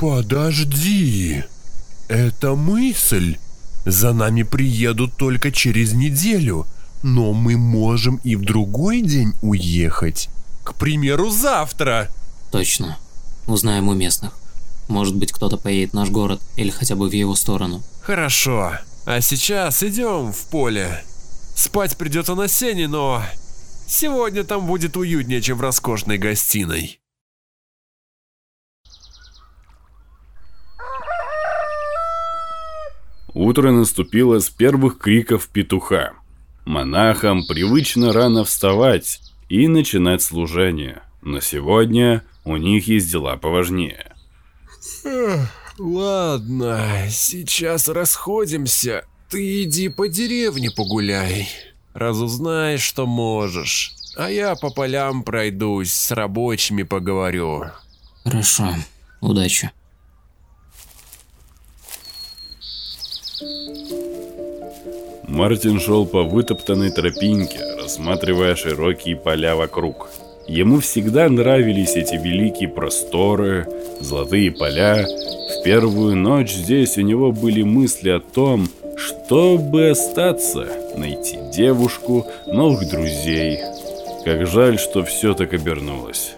Подожди. 0.00 1.44
Это 2.08 2.54
мысль. 2.54 3.36
За 3.84 4.14
нами 4.14 4.44
приедут 4.44 5.14
только 5.18 5.52
через 5.52 5.92
неделю, 5.92 6.66
но 7.02 7.34
мы 7.34 7.58
можем 7.58 8.18
и 8.24 8.34
в 8.34 8.40
другой 8.40 9.02
день 9.02 9.34
уехать. 9.42 10.30
К 10.64 10.74
примеру, 10.74 11.28
завтра. 11.28 12.08
Точно. 12.50 12.96
Узнаем 13.46 13.88
у 13.88 13.94
местных. 13.94 14.32
Может 14.88 15.16
быть, 15.16 15.32
кто-то 15.32 15.58
поедет 15.58 15.90
в 15.90 15.96
наш 15.96 16.08
город 16.08 16.40
или 16.56 16.70
хотя 16.70 16.96
бы 16.96 17.10
в 17.10 17.12
его 17.12 17.34
сторону. 17.34 17.82
Хорошо. 18.00 18.72
А 19.04 19.20
сейчас 19.20 19.82
идем 19.82 20.32
в 20.32 20.46
поле. 20.46 21.04
Спать 21.54 21.98
придется 21.98 22.34
на 22.34 22.48
сене, 22.48 22.88
но 22.88 23.22
сегодня 23.86 24.44
там 24.44 24.66
будет 24.66 24.96
уютнее, 24.96 25.42
чем 25.42 25.58
в 25.58 25.60
роскошной 25.60 26.16
гостиной. 26.16 26.99
Утро 33.34 33.70
наступило 33.70 34.40
с 34.40 34.50
первых 34.50 34.98
криков 34.98 35.48
петуха. 35.48 36.12
Монахам 36.64 37.44
привычно 37.46 38.12
рано 38.12 38.44
вставать 38.44 39.20
и 39.48 39.68
начинать 39.68 40.22
служение, 40.22 41.02
но 41.22 41.40
сегодня 41.40 42.24
у 42.44 42.56
них 42.56 42.88
есть 42.88 43.10
дела 43.10 43.36
поважнее. 43.36 44.14
Ладно, 45.78 47.06
сейчас 47.08 47.88
расходимся. 47.88 49.04
Ты 49.28 49.62
иди 49.62 49.88
по 49.88 50.08
деревне 50.08 50.70
погуляй. 50.70 51.48
Разузнай, 51.94 52.78
что 52.78 53.06
можешь. 53.06 53.94
А 54.16 54.30
я 54.30 54.54
по 54.56 54.70
полям 54.70 55.22
пройдусь, 55.22 55.92
с 55.92 56.10
рабочими 56.10 56.82
поговорю. 56.82 57.66
Хорошо, 58.24 58.74
удачи. 59.20 59.70
Мартин 65.30 65.78
шел 65.78 66.06
по 66.06 66.24
вытоптанной 66.24 66.90
тропинке, 66.90 67.60
рассматривая 67.80 68.56
широкие 68.56 69.14
поля 69.14 69.54
вокруг. 69.54 70.10
Ему 70.48 70.80
всегда 70.80 71.28
нравились 71.28 71.94
эти 71.94 72.16
великие 72.16 72.68
просторы, 72.68 73.64
золотые 74.00 74.50
поля. 74.50 75.06
В 75.06 75.62
первую 75.62 76.16
ночь 76.16 76.50
здесь 76.50 76.98
у 76.98 77.02
него 77.02 77.30
были 77.30 77.62
мысли 77.62 78.10
о 78.10 78.18
том, 78.18 78.66
чтобы 78.96 79.90
остаться, 79.90 80.66
найти 80.96 81.38
девушку, 81.54 82.26
новых 82.48 82.90
друзей. 82.90 83.60
Как 84.24 84.48
жаль, 84.48 84.80
что 84.80 85.04
все 85.04 85.34
так 85.34 85.54
обернулось. 85.54 86.32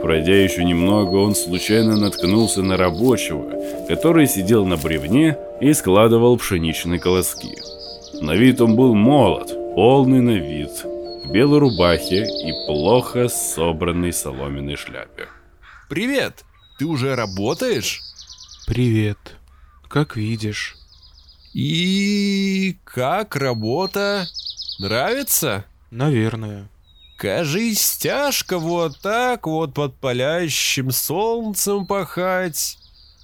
Пройдя 0.00 0.42
еще 0.42 0.64
немного, 0.64 1.16
он 1.16 1.34
случайно 1.34 1.98
наткнулся 1.98 2.62
на 2.62 2.78
рабочего, 2.78 3.44
который 3.88 4.26
сидел 4.26 4.64
на 4.64 4.78
бревне 4.78 5.36
и 5.60 5.74
складывал 5.74 6.38
пшеничные 6.38 6.98
колоски. 6.98 7.58
На 8.20 8.34
вид 8.34 8.60
он 8.60 8.76
был 8.76 8.94
молод, 8.94 9.48
полный 9.74 10.20
на 10.20 10.38
вид, 10.38 10.70
в 11.24 11.32
белой 11.32 11.58
рубахе 11.58 12.24
и 12.24 12.66
плохо 12.66 13.28
собранной 13.28 14.12
соломенной 14.12 14.76
шляпе. 14.76 15.28
Привет! 15.88 16.44
Ты 16.78 16.86
уже 16.86 17.14
работаешь? 17.14 18.00
Привет. 18.66 19.18
Как 19.88 20.16
видишь. 20.16 20.76
И 21.54 22.76
как 22.84 23.36
работа? 23.36 24.26
Нравится? 24.78 25.64
Наверное. 25.90 26.68
Кажись, 27.16 27.98
тяжко 27.98 28.58
вот 28.58 28.98
так 29.00 29.46
вот 29.46 29.74
под 29.74 29.94
палящим 29.94 30.90
солнцем 30.90 31.86
пахать. 31.86 32.78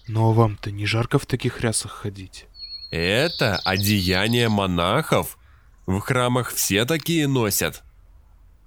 Но 0.06 0.32
вам-то 0.32 0.70
не 0.70 0.86
жарко 0.86 1.18
в 1.18 1.26
таких 1.26 1.60
рясах 1.60 1.90
ходить. 1.90 2.46
Это 2.90 3.56
одеяние 3.64 4.48
монахов. 4.48 5.38
В 5.86 6.00
храмах 6.00 6.52
все 6.52 6.84
такие 6.84 7.26
носят. 7.26 7.82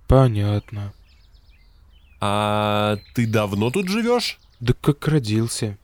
Понятно. 0.07 0.93
А 2.19 2.97
ты 3.15 3.25
давно 3.25 3.71
тут 3.71 3.87
живешь? 3.87 4.39
Да 4.59 4.73
как 4.79 5.07
родился. 5.07 5.77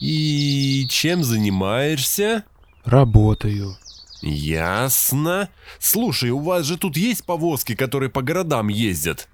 И 0.00 0.86
чем 0.88 1.24
занимаешься? 1.24 2.44
Работаю. 2.84 3.76
Ясно. 4.22 5.50
Слушай, 5.78 6.30
у 6.30 6.38
вас 6.38 6.64
же 6.64 6.78
тут 6.78 6.96
есть 6.96 7.24
повозки, 7.24 7.74
которые 7.74 8.08
по 8.08 8.22
городам 8.22 8.68
ездят? 8.68 9.28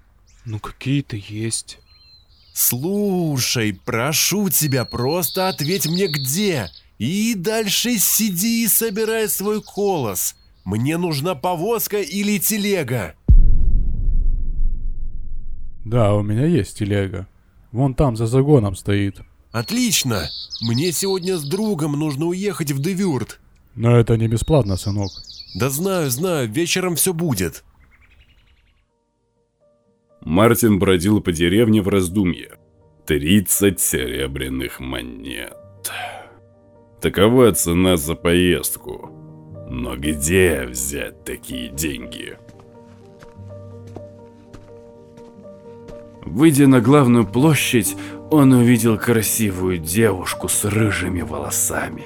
Ну 0.45 0.59
какие-то 0.59 1.15
есть. 1.15 1.79
Слушай, 2.53 3.79
прошу 3.85 4.49
тебя, 4.49 4.85
просто 4.85 5.47
ответь 5.47 5.87
мне 5.87 6.07
где. 6.07 6.69
И 7.03 7.35
дальше 7.35 7.97
сиди 7.97 8.63
и 8.63 8.67
собирай 8.69 9.27
свой 9.27 9.61
колос. 9.61 10.37
Мне 10.63 10.95
нужна 10.97 11.35
повозка 11.35 11.99
или 11.99 12.37
телега. 12.37 13.15
Да, 15.83 16.13
у 16.13 16.23
меня 16.23 16.45
есть 16.45 16.79
телега. 16.79 17.27
Вон 17.73 17.93
там 17.93 18.15
за 18.15 18.25
загоном 18.25 18.77
стоит. 18.77 19.19
Отлично. 19.51 20.29
Мне 20.61 20.93
сегодня 20.93 21.35
с 21.35 21.43
другом 21.43 21.99
нужно 21.99 22.27
уехать 22.27 22.71
в 22.71 22.79
Девюрт. 22.81 23.41
Но 23.75 23.97
это 23.97 24.15
не 24.15 24.29
бесплатно, 24.29 24.77
сынок. 24.77 25.11
Да 25.55 25.69
знаю, 25.69 26.09
знаю, 26.09 26.49
вечером 26.49 26.95
все 26.95 27.13
будет. 27.13 27.65
Мартин 30.21 30.79
бродил 30.79 31.19
по 31.19 31.33
деревне 31.33 31.81
в 31.81 31.89
раздумье. 31.89 32.53
30 33.07 33.77
серебряных 33.77 34.79
монет. 34.79 35.57
Такова 37.03 37.51
цена 37.51 37.97
за 37.97 38.15
поездку. 38.15 39.09
Но 39.69 39.97
где 39.97 40.63
взять 40.65 41.25
такие 41.25 41.67
деньги? 41.67 42.37
Выйдя 46.25 46.67
на 46.67 46.79
главную 46.79 47.27
площадь, 47.27 47.97
он 48.31 48.53
увидел 48.53 48.97
красивую 48.97 49.79
девушку 49.79 50.47
с 50.47 50.63
рыжими 50.63 51.23
волосами. 51.23 52.05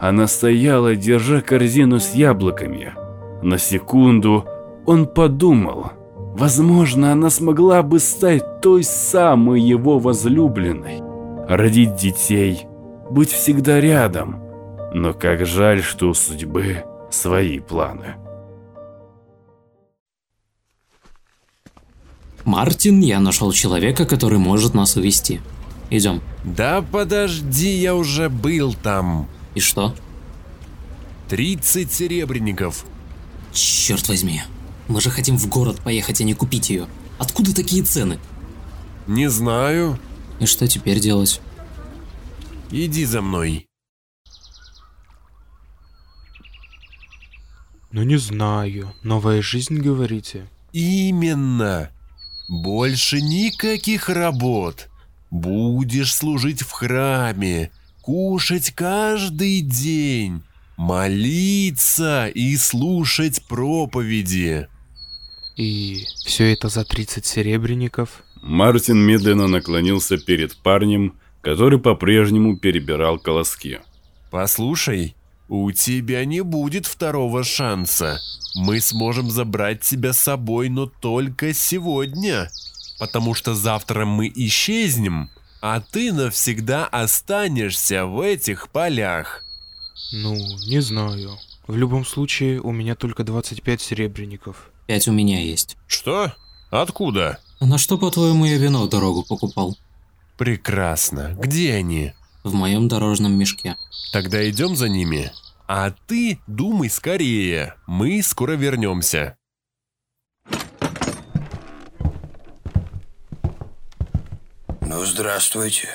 Она 0.00 0.26
стояла, 0.26 0.96
держа 0.96 1.40
корзину 1.40 2.00
с 2.00 2.14
яблоками. 2.14 2.92
На 3.40 3.56
секунду 3.56 4.44
он 4.84 5.06
подумал, 5.06 5.92
возможно, 6.16 7.12
она 7.12 7.30
смогла 7.30 7.84
бы 7.84 8.00
стать 8.00 8.60
той 8.60 8.82
самой 8.82 9.60
его 9.60 10.00
возлюбленной, 10.00 11.02
родить 11.48 11.94
детей, 11.94 12.66
быть 13.10 13.30
всегда 13.30 13.80
рядом. 13.80 14.40
Но 14.92 15.12
как 15.12 15.46
жаль, 15.46 15.82
что 15.82 16.08
у 16.08 16.14
судьбы 16.14 16.84
свои 17.10 17.58
планы. 17.58 18.16
Мартин, 22.44 23.00
я 23.00 23.20
нашел 23.20 23.52
человека, 23.52 24.04
который 24.04 24.38
может 24.38 24.74
нас 24.74 24.96
увести. 24.96 25.40
Идем. 25.90 26.20
Да 26.44 26.82
подожди, 26.82 27.70
я 27.70 27.94
уже 27.94 28.28
был 28.28 28.74
там. 28.74 29.28
И 29.54 29.60
что? 29.60 29.94
30 31.28 31.92
серебряников. 31.92 32.84
Черт 33.52 34.08
возьми. 34.08 34.42
Мы 34.88 35.00
же 35.00 35.10
хотим 35.10 35.38
в 35.38 35.48
город 35.48 35.80
поехать, 35.82 36.20
а 36.20 36.24
не 36.24 36.34
купить 36.34 36.68
ее. 36.68 36.86
Откуда 37.18 37.54
такие 37.54 37.82
цены? 37.82 38.18
Не 39.06 39.30
знаю. 39.30 39.98
И 40.40 40.46
что 40.46 40.68
теперь 40.68 41.00
делать? 41.00 41.40
Иди 42.70 43.04
за 43.04 43.22
мной. 43.22 43.68
Ну 47.92 48.02
не 48.02 48.16
знаю. 48.16 48.92
Новая 49.02 49.42
жизнь, 49.42 49.78
говорите? 49.78 50.48
Именно. 50.72 51.90
Больше 52.48 53.20
никаких 53.20 54.08
работ. 54.08 54.88
Будешь 55.30 56.14
служить 56.14 56.62
в 56.62 56.70
храме, 56.70 57.70
кушать 58.02 58.72
каждый 58.72 59.60
день, 59.60 60.42
молиться 60.76 62.28
и 62.28 62.56
слушать 62.56 63.46
проповеди. 63.46 64.68
И 65.56 66.04
все 66.26 66.52
это 66.52 66.68
за 66.68 66.84
30 66.84 67.24
серебряников? 67.24 68.24
Мартин 68.42 68.98
медленно 68.98 69.46
наклонился 69.46 70.18
перед 70.18 70.56
парнем, 70.56 71.14
который 71.44 71.78
по-прежнему 71.78 72.56
перебирал 72.56 73.18
колоски. 73.18 73.80
Послушай, 74.30 75.14
у 75.48 75.70
тебя 75.72 76.24
не 76.24 76.40
будет 76.42 76.86
второго 76.86 77.44
шанса. 77.44 78.18
Мы 78.56 78.80
сможем 78.80 79.30
забрать 79.30 79.82
тебя 79.82 80.12
с 80.12 80.18
собой, 80.18 80.70
но 80.70 80.86
только 80.86 81.52
сегодня. 81.52 82.48
Потому 82.98 83.34
что 83.34 83.54
завтра 83.54 84.06
мы 84.06 84.32
исчезнем, 84.34 85.28
а 85.60 85.80
ты 85.80 86.12
навсегда 86.12 86.86
останешься 86.86 88.06
в 88.06 88.20
этих 88.20 88.70
полях. 88.70 89.42
Ну, 90.12 90.34
не 90.66 90.80
знаю. 90.80 91.36
В 91.66 91.76
любом 91.76 92.06
случае, 92.06 92.60
у 92.60 92.72
меня 92.72 92.94
только 92.94 93.22
25 93.24 93.80
серебряников. 93.80 94.70
Пять 94.86 95.08
у 95.08 95.12
меня 95.12 95.40
есть. 95.40 95.76
Что? 95.86 96.32
Откуда? 96.70 97.38
А 97.60 97.66
на 97.66 97.78
что, 97.78 97.98
по-твоему, 97.98 98.44
я 98.44 98.56
вино 98.56 98.84
в 98.84 98.88
дорогу 98.88 99.24
покупал? 99.28 99.76
Прекрасно. 100.36 101.34
Где 101.38 101.74
они? 101.74 102.12
В 102.42 102.54
моем 102.54 102.88
дорожном 102.88 103.32
мешке. 103.38 103.76
Тогда 104.12 104.48
идем 104.48 104.76
за 104.76 104.88
ними. 104.88 105.30
А 105.66 105.92
ты 106.06 106.40
думай 106.46 106.90
скорее. 106.90 107.74
Мы 107.86 108.22
скоро 108.22 108.52
вернемся. 108.52 109.36
Ну, 114.80 115.04
здравствуйте. 115.04 115.88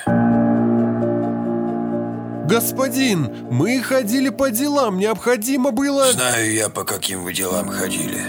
Господин, 2.48 3.48
мы 3.50 3.80
ходили 3.80 4.28
по 4.30 4.50
делам, 4.50 4.98
необходимо 4.98 5.70
было... 5.70 6.10
Знаю 6.10 6.52
я, 6.52 6.68
по 6.68 6.82
каким 6.82 7.22
вы 7.22 7.32
делам 7.32 7.68
ходили. 7.68 8.20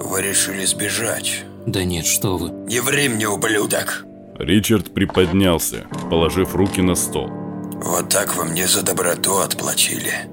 Вы 0.00 0.22
решили 0.22 0.64
сбежать. 0.64 1.44
Да 1.66 1.84
нет, 1.84 2.06
что 2.06 2.38
вы. 2.38 2.50
Не 2.66 2.80
ври 2.80 3.08
мне, 3.10 3.28
ублюдок. 3.28 4.06
Ричард 4.38 4.92
приподнялся, 4.92 5.86
положив 6.10 6.54
руки 6.54 6.80
на 6.82 6.94
стол. 6.94 7.30
Вот 7.82 8.08
так 8.08 8.36
вы 8.36 8.44
мне 8.44 8.66
за 8.66 8.82
доброту 8.82 9.38
отплатили. 9.38 10.28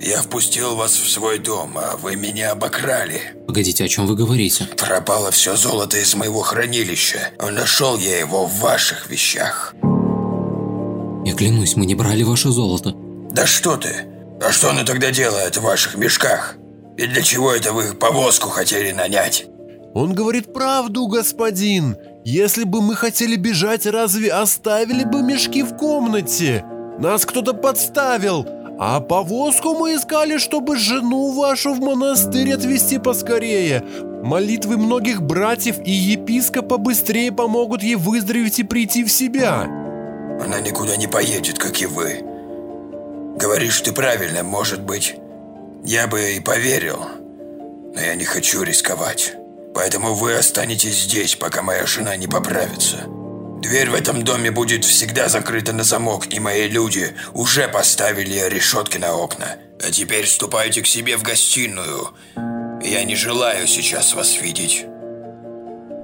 Я 0.00 0.22
впустил 0.22 0.76
вас 0.76 0.92
в 0.92 1.10
свой 1.10 1.38
дом, 1.38 1.76
а 1.76 1.96
вы 1.96 2.16
меня 2.16 2.52
обокрали. 2.52 3.20
Погодите, 3.46 3.84
о 3.84 3.88
чем 3.88 4.06
вы 4.06 4.16
говорите? 4.16 4.66
Пропало 4.76 5.30
все 5.30 5.56
золото 5.56 5.98
из 5.98 6.14
моего 6.14 6.40
хранилища. 6.42 7.30
Нашел 7.40 7.96
я 7.98 8.18
его 8.18 8.46
в 8.46 8.60
ваших 8.60 9.08
вещах. 9.10 9.74
Я 11.24 11.34
клянусь, 11.34 11.76
мы 11.76 11.86
не 11.86 11.94
брали 11.94 12.22
ваше 12.22 12.50
золото. 12.50 12.94
Да 13.30 13.46
что 13.46 13.76
ты? 13.76 14.06
А 14.42 14.52
что 14.52 14.70
оно 14.70 14.84
тогда 14.84 15.10
делает 15.10 15.56
в 15.56 15.62
ваших 15.62 15.96
мешках? 15.96 16.56
И 16.96 17.06
для 17.06 17.22
чего 17.22 17.52
это 17.52 17.72
вы 17.72 17.94
повозку 17.94 18.50
хотели 18.50 18.92
нанять? 18.92 19.46
Он 19.94 20.12
говорит 20.12 20.52
правду, 20.52 21.06
господин. 21.06 21.96
Если 22.24 22.64
бы 22.64 22.80
мы 22.80 22.96
хотели 22.96 23.36
бежать, 23.36 23.84
разве 23.84 24.32
оставили 24.32 25.04
бы 25.04 25.22
мешки 25.22 25.62
в 25.62 25.76
комнате? 25.76 26.64
Нас 26.98 27.26
кто-то 27.26 27.52
подставил. 27.52 28.46
А 28.78 29.00
повозку 29.00 29.74
мы 29.74 29.94
искали, 29.94 30.38
чтобы 30.38 30.76
жену 30.76 31.32
вашу 31.32 31.74
в 31.74 31.80
монастырь 31.80 32.54
отвезти 32.54 32.98
поскорее. 32.98 33.84
Молитвы 34.22 34.78
многих 34.78 35.22
братьев 35.22 35.76
и 35.84 35.90
епископа 35.90 36.78
быстрее 36.78 37.30
помогут 37.30 37.82
ей 37.82 37.96
выздороветь 37.96 38.58
и 38.58 38.64
прийти 38.64 39.04
в 39.04 39.12
себя. 39.12 39.64
Она 40.42 40.60
никуда 40.60 40.96
не 40.96 41.06
поедет, 41.06 41.58
как 41.58 41.80
и 41.82 41.86
вы. 41.86 42.22
Говоришь 43.36 43.82
ты 43.82 43.92
правильно, 43.92 44.42
может 44.42 44.80
быть. 44.80 45.14
Я 45.84 46.06
бы 46.06 46.32
и 46.32 46.40
поверил, 46.40 47.00
но 47.94 48.00
я 48.00 48.14
не 48.14 48.24
хочу 48.24 48.62
рисковать. 48.62 49.36
Поэтому 49.74 50.14
вы 50.14 50.34
останетесь 50.34 51.02
здесь, 51.02 51.34
пока 51.34 51.62
моя 51.62 51.84
жена 51.86 52.16
не 52.16 52.26
поправится. 52.26 53.06
Дверь 53.60 53.90
в 53.90 53.94
этом 53.94 54.24
доме 54.24 54.50
будет 54.50 54.84
всегда 54.84 55.28
закрыта 55.28 55.72
на 55.72 55.84
замок, 55.84 56.32
и 56.32 56.38
мои 56.38 56.68
люди 56.68 57.14
уже 57.32 57.66
поставили 57.66 58.48
решетки 58.48 58.98
на 58.98 59.14
окна. 59.14 59.56
А 59.82 59.90
теперь 59.90 60.26
ступайте 60.26 60.82
к 60.82 60.86
себе 60.86 61.16
в 61.16 61.22
гостиную. 61.22 62.10
Я 62.82 63.04
не 63.04 63.16
желаю 63.16 63.66
сейчас 63.66 64.14
вас 64.14 64.40
видеть. 64.40 64.86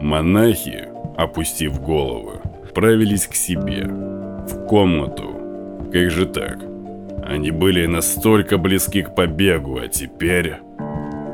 Монахи, 0.00 0.88
опустив 1.18 1.80
головы, 1.80 2.40
отправились 2.64 3.26
к 3.26 3.34
себе, 3.34 3.84
в 3.84 4.66
комнату. 4.66 5.36
Как 5.92 6.10
же 6.10 6.24
так? 6.26 6.58
Они 7.22 7.50
были 7.50 7.86
настолько 7.86 8.56
близки 8.56 9.02
к 9.02 9.14
побегу, 9.14 9.78
а 9.78 9.88
теперь 9.88 10.56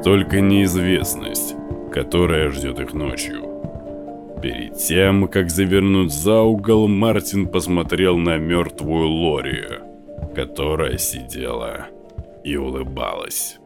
только 0.03 0.40
неизвестность, 0.40 1.55
которая 1.96 2.50
ждет 2.50 2.78
их 2.78 2.92
ночью. 2.92 4.38
Перед 4.42 4.76
тем, 4.76 5.28
как 5.28 5.48
завернуть 5.48 6.12
за 6.12 6.42
угол, 6.42 6.88
Мартин 6.88 7.48
посмотрел 7.48 8.18
на 8.18 8.37
мертвую 8.37 9.09
Лори, 9.09 9.64
которая 10.35 10.98
сидела 10.98 11.87
и 12.44 12.54
улыбалась. 12.56 13.59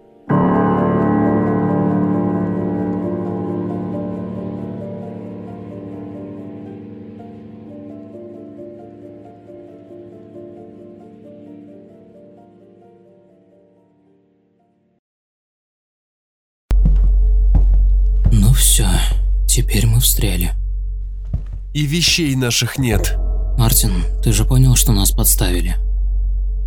И 21.72 21.86
вещей 21.86 22.34
наших 22.34 22.78
нет. 22.78 23.16
Мартин, 23.56 24.04
ты 24.22 24.32
же 24.32 24.44
понял, 24.44 24.74
что 24.74 24.92
нас 24.92 25.12
подставили? 25.12 25.76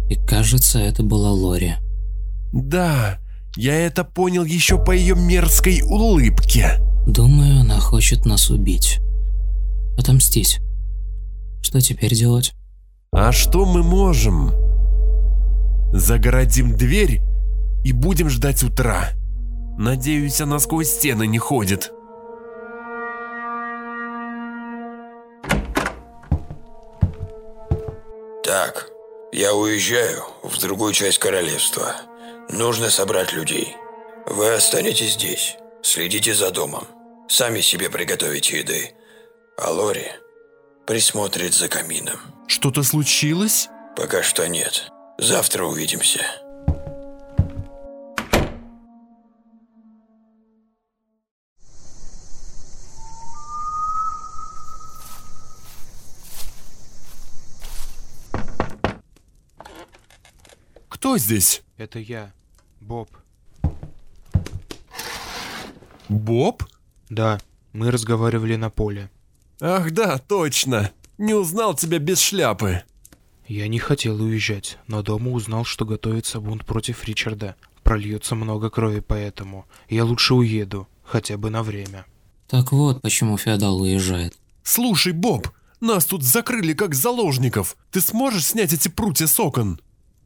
И 0.09 0.15
кажется, 0.15 0.79
это 0.79 1.03
была 1.03 1.31
Лори. 1.31 1.75
Да, 2.53 3.19
я 3.55 3.73
это 3.75 4.03
понял 4.03 4.43
еще 4.43 4.77
по 4.77 4.91
ее 4.91 5.15
мерзкой 5.15 5.81
улыбке. 5.81 6.79
Думаю, 7.05 7.61
она 7.61 7.79
хочет 7.79 8.25
нас 8.25 8.49
убить. 8.49 8.99
Отомстить. 9.97 10.59
Что 11.61 11.81
теперь 11.81 12.13
делать? 12.13 12.53
А 13.11 13.31
что 13.31 13.65
мы 13.65 13.83
можем? 13.83 14.51
Загородим 15.91 16.75
дверь 16.75 17.21
и 17.83 17.91
будем 17.91 18.29
ждать 18.29 18.63
утра. 18.63 19.09
Надеюсь, 19.77 20.39
она 20.41 20.59
сквозь 20.59 20.89
стены 20.89 21.27
не 21.27 21.39
ходит. 21.39 21.91
Так, 28.53 28.91
я 29.31 29.55
уезжаю 29.55 30.25
в 30.43 30.59
другую 30.59 30.93
часть 30.93 31.17
королевства. 31.17 31.95
Нужно 32.49 32.91
собрать 32.91 33.33
людей. 33.33 33.75
Вы 34.27 34.53
останетесь 34.53 35.13
здесь. 35.13 35.57
Следите 35.81 36.35
за 36.35 36.51
домом. 36.51 36.85
Сами 37.27 37.61
себе 37.61 37.89
приготовите 37.89 38.59
еды. 38.59 38.93
А 39.57 39.71
Лори 39.71 40.05
присмотрит 40.85 41.55
за 41.55 41.67
камином. 41.67 42.19
Что-то 42.47 42.83
случилось? 42.83 43.69
Пока 43.95 44.21
что 44.21 44.47
нет. 44.47 44.87
Завтра 45.17 45.65
увидимся. 45.65 46.21
Кто 61.13 61.19
здесь? 61.19 61.61
Это 61.77 61.99
я, 61.99 62.33
Боб. 62.81 63.07
Боб? 66.09 66.63
Да, 67.07 67.39
мы 67.71 67.91
разговаривали 67.91 68.55
на 68.55 68.71
поле. 68.71 69.11
Ах 69.61 69.91
да, 69.91 70.17
точно. 70.17 70.89
Не 71.19 71.35
узнал 71.35 71.75
тебя 71.75 71.99
без 71.99 72.19
шляпы. 72.19 72.81
Я 73.45 73.67
не 73.67 73.77
хотел 73.77 74.19
уезжать, 74.23 74.79
но 74.87 75.03
дома 75.03 75.29
узнал, 75.29 75.65
что 75.65 75.85
готовится 75.85 76.39
бунт 76.39 76.65
против 76.65 77.03
Ричарда. 77.05 77.57
Прольется 77.83 78.33
много 78.33 78.71
крови 78.71 79.01
поэтому. 79.07 79.67
Я 79.89 80.05
лучше 80.05 80.33
уеду, 80.33 80.87
хотя 81.03 81.37
бы 81.37 81.51
на 81.51 81.61
время. 81.61 82.07
Так 82.47 82.71
вот, 82.71 83.03
почему 83.03 83.37
феодал 83.37 83.79
уезжает. 83.81 84.35
Слушай, 84.63 85.13
Боб, 85.13 85.47
нас 85.79 86.05
тут 86.05 86.23
закрыли 86.23 86.73
как 86.73 86.95
заложников. 86.95 87.77
Ты 87.91 88.01
сможешь 88.01 88.47
снять 88.47 88.73
эти 88.73 88.87
прутья 88.87 89.27
с 89.27 89.39
окон? 89.39 89.79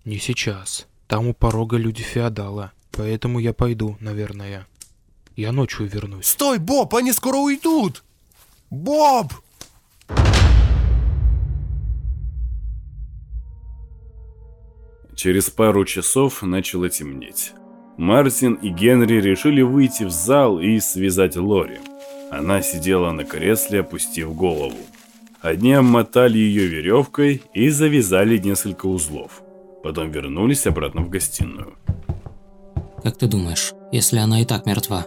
Не 0.07 0.19
сейчас. 0.19 0.87
Там 1.07 1.27
у 1.27 1.33
порога 1.33 1.75
люди 1.75 2.01
феодала, 2.01 2.71
поэтому 2.93 3.39
я 3.39 3.51
пойду, 3.51 3.97
наверное. 3.99 4.65
Я 5.35 5.51
ночью 5.51 5.85
вернусь. 5.85 6.27
Стой, 6.27 6.59
Боб, 6.59 6.95
они 6.95 7.11
скоро 7.11 7.35
уйдут! 7.35 8.05
Боб! 8.69 9.33
Через 15.13 15.49
пару 15.49 15.83
часов 15.83 16.41
начало 16.41 16.89
темнеть. 16.89 17.51
Мартин 17.97 18.53
и 18.53 18.69
Генри 18.69 19.19
решили 19.19 19.61
выйти 19.61 20.05
в 20.05 20.11
зал 20.11 20.61
и 20.61 20.79
связать 20.79 21.35
Лори. 21.35 21.79
Она 22.31 22.61
сидела 22.61 23.11
на 23.11 23.25
кресле, 23.25 23.81
опустив 23.81 24.33
голову. 24.33 24.79
Одни 25.41 25.73
обмотали 25.73 26.37
ее 26.37 26.65
веревкой 26.67 27.41
и 27.53 27.67
завязали 27.67 28.37
несколько 28.37 28.85
узлов. 28.85 29.41
Потом 29.87 30.11
вернулись 30.11 30.67
обратно 30.67 30.99
в 30.99 31.09
гостиную. 31.09 31.77
Как 33.03 33.17
ты 33.17 33.25
думаешь, 33.25 33.71
если 33.93 34.17
она 34.17 34.41
и 34.41 34.45
так 34.45 34.65
мертва, 34.65 35.05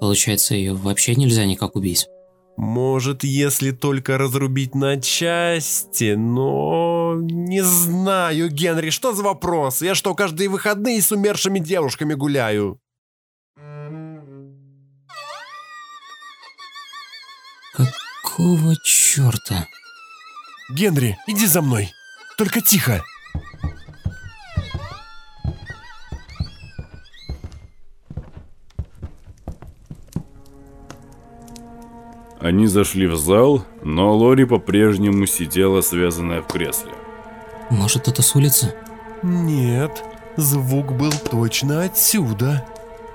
получается 0.00 0.56
ее 0.56 0.74
вообще 0.74 1.14
нельзя 1.14 1.44
никак 1.44 1.76
убить? 1.76 2.08
Может, 2.56 3.22
если 3.22 3.70
только 3.70 4.18
разрубить 4.18 4.74
на 4.74 5.00
части, 5.00 6.14
но... 6.16 7.14
Не 7.20 7.62
знаю, 7.62 8.50
Генри, 8.50 8.90
что 8.90 9.12
за 9.12 9.22
вопрос? 9.22 9.80
Я 9.80 9.94
что, 9.94 10.12
каждые 10.16 10.48
выходные 10.48 11.00
с 11.00 11.12
умершими 11.12 11.60
девушками 11.60 12.14
гуляю? 12.14 12.80
Какого 17.72 18.74
черта? 18.82 19.68
Генри, 20.68 21.16
иди 21.28 21.46
за 21.46 21.62
мной. 21.62 21.92
Только 22.36 22.60
тихо. 22.60 23.04
Они 32.40 32.66
зашли 32.66 33.06
в 33.06 33.16
зал, 33.16 33.64
но 33.82 34.14
Лори 34.16 34.44
по-прежнему 34.44 35.26
сидела 35.26 35.80
связанная 35.80 36.42
в 36.42 36.46
кресле. 36.46 36.92
Может, 37.70 38.08
это 38.08 38.22
с 38.22 38.34
улицы? 38.36 38.74
Нет, 39.22 40.04
звук 40.36 40.92
был 40.92 41.12
точно 41.30 41.84
отсюда. 41.84 42.64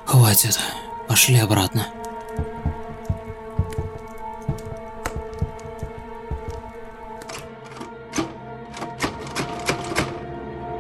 Хватит. 0.06 0.60
Пошли 1.08 1.38
обратно. 1.38 1.88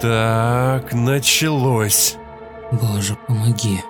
Так, 0.02 0.94
началось. 0.94 2.18
Боже, 2.72 3.16
помоги. 3.28 3.82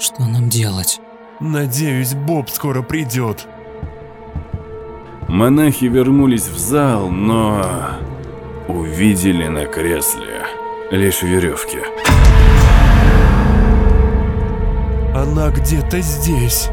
Что 0.00 0.24
нам 0.24 0.48
делать? 0.48 1.00
Надеюсь, 1.38 2.14
Боб 2.14 2.50
скоро 2.50 2.82
придет. 2.82 3.46
Монахи 5.30 5.84
вернулись 5.84 6.48
в 6.48 6.58
зал, 6.58 7.08
но 7.08 7.64
увидели 8.68 9.46
на 9.46 9.64
кресле 9.64 10.44
лишь 10.90 11.22
веревки. 11.22 11.78
Она 15.14 15.50
где-то 15.50 16.00
здесь. 16.00 16.68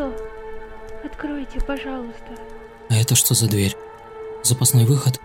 что? 0.00 0.14
Откройте, 1.04 1.60
пожалуйста. 1.66 2.36
А 2.88 2.94
это 2.96 3.14
что 3.14 3.34
за 3.34 3.48
дверь? 3.48 3.76
Запасной 4.42 4.84
выход? 4.84 5.20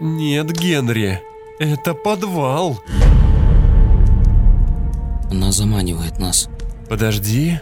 Нет, 0.00 0.50
Генри, 0.52 1.22
это 1.58 1.94
подвал. 1.94 2.82
Она 5.32 5.50
заманивает 5.50 6.18
нас. 6.18 6.50
Подожди. 6.90 7.58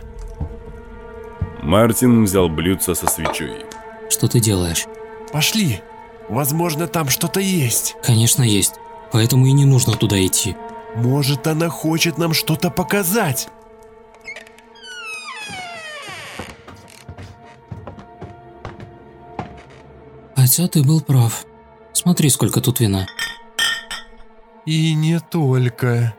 Мартин 1.62 2.24
взял 2.24 2.48
блюдце 2.48 2.96
со 2.96 3.06
свечой. 3.06 3.64
Что 4.08 4.26
ты 4.26 4.40
делаешь? 4.40 4.86
Пошли. 5.32 5.80
Возможно, 6.28 6.88
там 6.88 7.08
что-то 7.08 7.38
есть. 7.38 7.94
Конечно, 8.02 8.42
есть. 8.42 8.74
Поэтому 9.12 9.46
и 9.46 9.52
не 9.52 9.66
нужно 9.66 9.92
туда 9.92 10.16
идти. 10.26 10.56
Может, 10.96 11.46
она 11.46 11.68
хочет 11.68 12.18
нам 12.18 12.34
что-то 12.34 12.70
показать. 12.70 13.46
Хотя 20.34 20.66
ты 20.66 20.82
был 20.82 21.00
прав. 21.00 21.46
Смотри, 21.92 22.30
сколько 22.30 22.60
тут 22.60 22.80
вина. 22.80 23.06
И 24.66 24.92
не 24.94 25.20
только. 25.20 26.16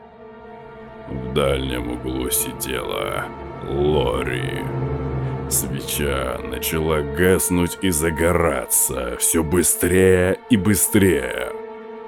В 1.12 1.34
дальнем 1.34 1.92
углу 1.92 2.30
сидела 2.30 3.26
Лори. 3.68 4.64
Свеча 5.50 6.40
начала 6.44 7.02
гаснуть 7.02 7.78
и 7.82 7.90
загораться 7.90 9.18
все 9.20 9.44
быстрее 9.44 10.40
и 10.50 10.56
быстрее. 10.56 11.52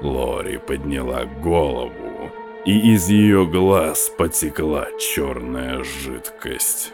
Лори 0.02 0.58
подняла 0.58 1.26
голову, 1.26 2.32
и 2.66 2.94
из 2.94 3.10
ее 3.10 3.46
глаз 3.46 4.10
потекла 4.18 4.88
черная 4.98 5.84
жидкость. 5.84 6.94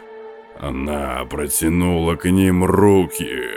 Она 0.58 1.24
протянула 1.30 2.16
к 2.16 2.28
ним 2.28 2.64
руки 2.64 3.48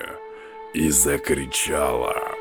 и 0.74 0.90
закричала. 0.90 2.33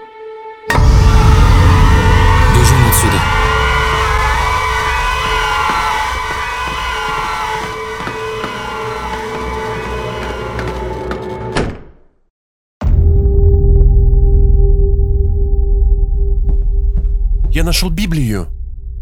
Я 17.52 17.64
нашел 17.64 17.90
Библию. 17.90 18.48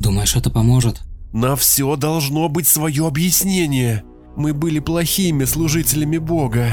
Думаешь, 0.01 0.35
это 0.35 0.51
поможет? 0.51 1.03
На 1.33 1.55
все 1.55 1.95
должно 1.95 2.49
быть 2.49 2.67
свое 2.67 3.07
объяснение. 3.07 4.03
Мы 4.37 4.53
были 4.53 4.81
плохими 4.81 5.45
служителями 5.45 6.19
Бога 6.19 6.67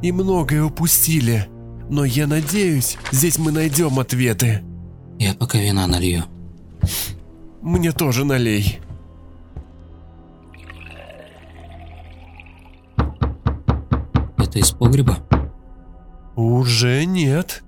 и 0.00 0.12
многое 0.12 0.62
упустили. 0.62 1.48
Но 1.90 2.04
я 2.04 2.28
надеюсь, 2.28 2.98
здесь 3.10 3.36
мы 3.36 3.50
найдем 3.50 3.98
ответы. 3.98 4.62
Я 5.18 5.34
пока 5.34 5.58
вина 5.58 5.88
налью. 5.88 6.22
Мне 7.60 7.90
тоже 7.90 8.24
налей. 8.24 8.78
Это 14.36 14.60
из 14.60 14.70
погреба? 14.70 15.18
Уже 16.36 17.04
нет. 17.06 17.63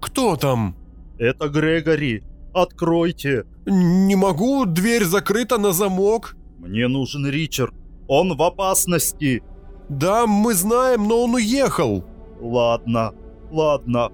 Кто 0.00 0.36
там? 0.36 0.74
Это 1.18 1.48
Грегори. 1.48 2.22
Откройте. 2.52 3.44
Не 3.66 4.16
могу, 4.16 4.64
дверь 4.64 5.04
закрыта 5.04 5.58
на 5.58 5.72
замок. 5.72 6.36
Мне 6.58 6.88
нужен 6.88 7.26
Ричард. 7.26 7.74
Он 8.08 8.36
в 8.36 8.42
опасности. 8.42 9.42
Да, 9.88 10.26
мы 10.26 10.54
знаем, 10.54 11.06
но 11.06 11.24
он 11.24 11.34
уехал. 11.34 12.04
Ладно, 12.40 13.12
ладно. 13.50 14.10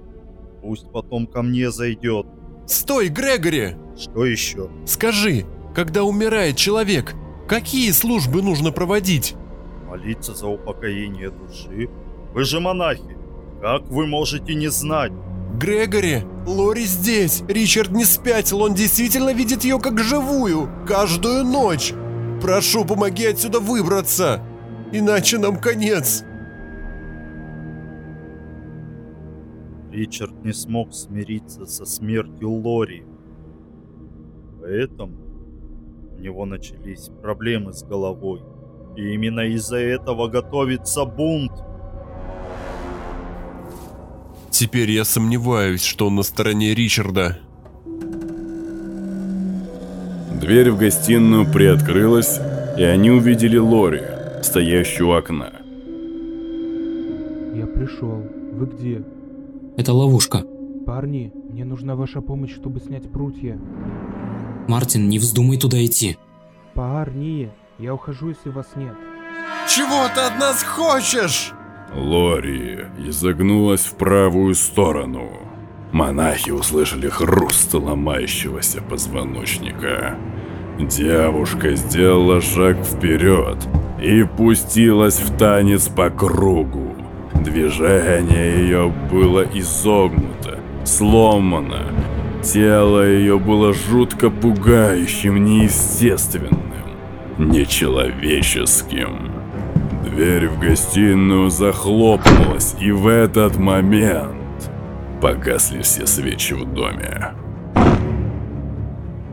Пусть 0.62 0.90
потом 0.92 1.26
ко 1.26 1.42
мне 1.42 1.70
зайдет. 1.70 2.26
Стой, 2.66 3.08
Грегори! 3.08 3.76
Что 3.96 4.24
еще? 4.24 4.68
Скажи, 4.84 5.46
когда 5.74 6.02
умирает 6.02 6.56
человек, 6.56 7.14
какие 7.48 7.90
службы 7.92 8.42
нужно 8.42 8.72
проводить? 8.72 9.36
Молиться 9.88 10.34
за 10.34 10.48
упокоение 10.48 11.30
души? 11.30 11.88
Вы 12.34 12.44
же 12.44 12.60
монахи. 12.60 13.16
Как 13.62 13.82
вы 13.88 14.06
можете 14.06 14.54
не 14.54 14.68
знать? 14.68 15.12
Грегори, 15.58 16.22
Лори 16.46 16.84
здесь. 16.84 17.42
Ричард 17.48 17.90
не 17.90 18.04
спятил, 18.04 18.62
он 18.62 18.74
действительно 18.74 19.32
видит 19.32 19.64
ее 19.64 19.78
как 19.78 19.98
живую, 19.98 20.68
каждую 20.86 21.44
ночь. 21.44 21.94
Прошу, 22.42 22.84
помоги 22.84 23.24
отсюда 23.24 23.58
выбраться, 23.58 24.42
иначе 24.92 25.38
нам 25.38 25.56
конец. 25.56 26.24
Ричард 29.90 30.44
не 30.44 30.52
смог 30.52 30.92
смириться 30.92 31.64
со 31.64 31.86
смертью 31.86 32.50
Лори. 32.50 33.04
Поэтому 34.60 35.16
у 36.12 36.20
него 36.20 36.44
начались 36.44 37.08
проблемы 37.22 37.72
с 37.72 37.82
головой. 37.82 38.42
И 38.96 39.14
именно 39.14 39.40
из-за 39.40 39.78
этого 39.78 40.28
готовится 40.28 41.06
бунт. 41.06 41.52
Теперь 44.58 44.90
я 44.90 45.04
сомневаюсь, 45.04 45.84
что 45.84 46.06
он 46.06 46.14
на 46.14 46.22
стороне 46.22 46.74
Ричарда. 46.74 47.38
Дверь 50.40 50.70
в 50.70 50.78
гостиную 50.78 51.44
приоткрылась, 51.44 52.40
и 52.78 52.82
они 52.82 53.10
увидели 53.10 53.58
Лори, 53.58 54.00
стоящую 54.42 55.10
у 55.10 55.12
окна. 55.12 55.52
Я 57.54 57.66
пришел. 57.66 58.24
Вы 58.54 58.64
где? 58.64 59.04
Это 59.76 59.92
ловушка. 59.92 60.42
Парни, 60.86 61.34
мне 61.50 61.66
нужна 61.66 61.94
ваша 61.94 62.22
помощь, 62.22 62.54
чтобы 62.54 62.80
снять 62.80 63.12
прутья. 63.12 63.60
Мартин, 64.68 65.10
не 65.10 65.18
вздумай 65.18 65.58
туда 65.58 65.84
идти. 65.84 66.16
Парни, 66.72 67.50
я 67.78 67.92
ухожу, 67.92 68.30
если 68.30 68.48
вас 68.48 68.68
нет. 68.74 68.94
Чего 69.68 70.08
ты 70.14 70.22
от 70.22 70.38
нас 70.38 70.62
хочешь? 70.62 71.52
Лори 71.94 72.86
изогнулась 72.98 73.86
в 73.86 73.94
правую 73.94 74.54
сторону. 74.54 75.30
Монахи 75.92 76.50
услышали 76.50 77.08
хруст 77.08 77.72
ломающегося 77.74 78.82
позвоночника. 78.82 80.16
Девушка 80.78 81.74
сделала 81.74 82.40
шаг 82.40 82.76
вперед 82.84 83.56
и 84.02 84.24
пустилась 84.24 85.18
в 85.18 85.38
танец 85.38 85.88
по 85.88 86.10
кругу. 86.10 86.94
Движение 87.34 88.58
ее 88.58 88.92
было 89.10 89.46
изогнуто, 89.54 90.58
сломано. 90.84 91.84
Тело 92.42 93.06
ее 93.06 93.38
было 93.38 93.72
жутко 93.72 94.28
пугающим, 94.28 95.42
неестественным, 95.42 96.60
нечеловеческим. 97.38 99.35
Дверь 100.16 100.48
в 100.48 100.58
гостиную 100.58 101.50
захлопнулась, 101.50 102.74
и 102.80 102.90
в 102.90 103.06
этот 103.06 103.58
момент 103.58 104.70
погасли 105.20 105.82
все 105.82 106.06
свечи 106.06 106.54
в 106.54 106.64
доме. 106.72 107.34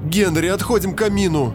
Генри, 0.03 0.47
отходим 0.47 0.93
к 0.93 0.97
камину. 0.97 1.53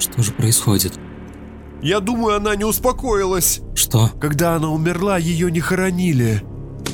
Что 0.00 0.22
же 0.22 0.32
происходит? 0.32 0.98
Я 1.82 2.00
думаю, 2.00 2.34
она 2.34 2.56
не 2.56 2.64
успокоилась. 2.64 3.60
Что? 3.76 4.10
Когда 4.20 4.56
она 4.56 4.70
умерла, 4.70 5.18
ее 5.18 5.52
не 5.52 5.60
хоронили 5.60 6.42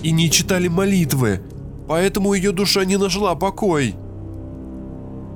и 0.03 0.11
не 0.11 0.31
читали 0.31 0.69
молитвы, 0.69 1.41
поэтому 1.89 2.35
ее 2.35 2.53
душа 2.53 2.85
не 2.85 2.99
нашла 2.99 3.35
покой. 3.37 3.97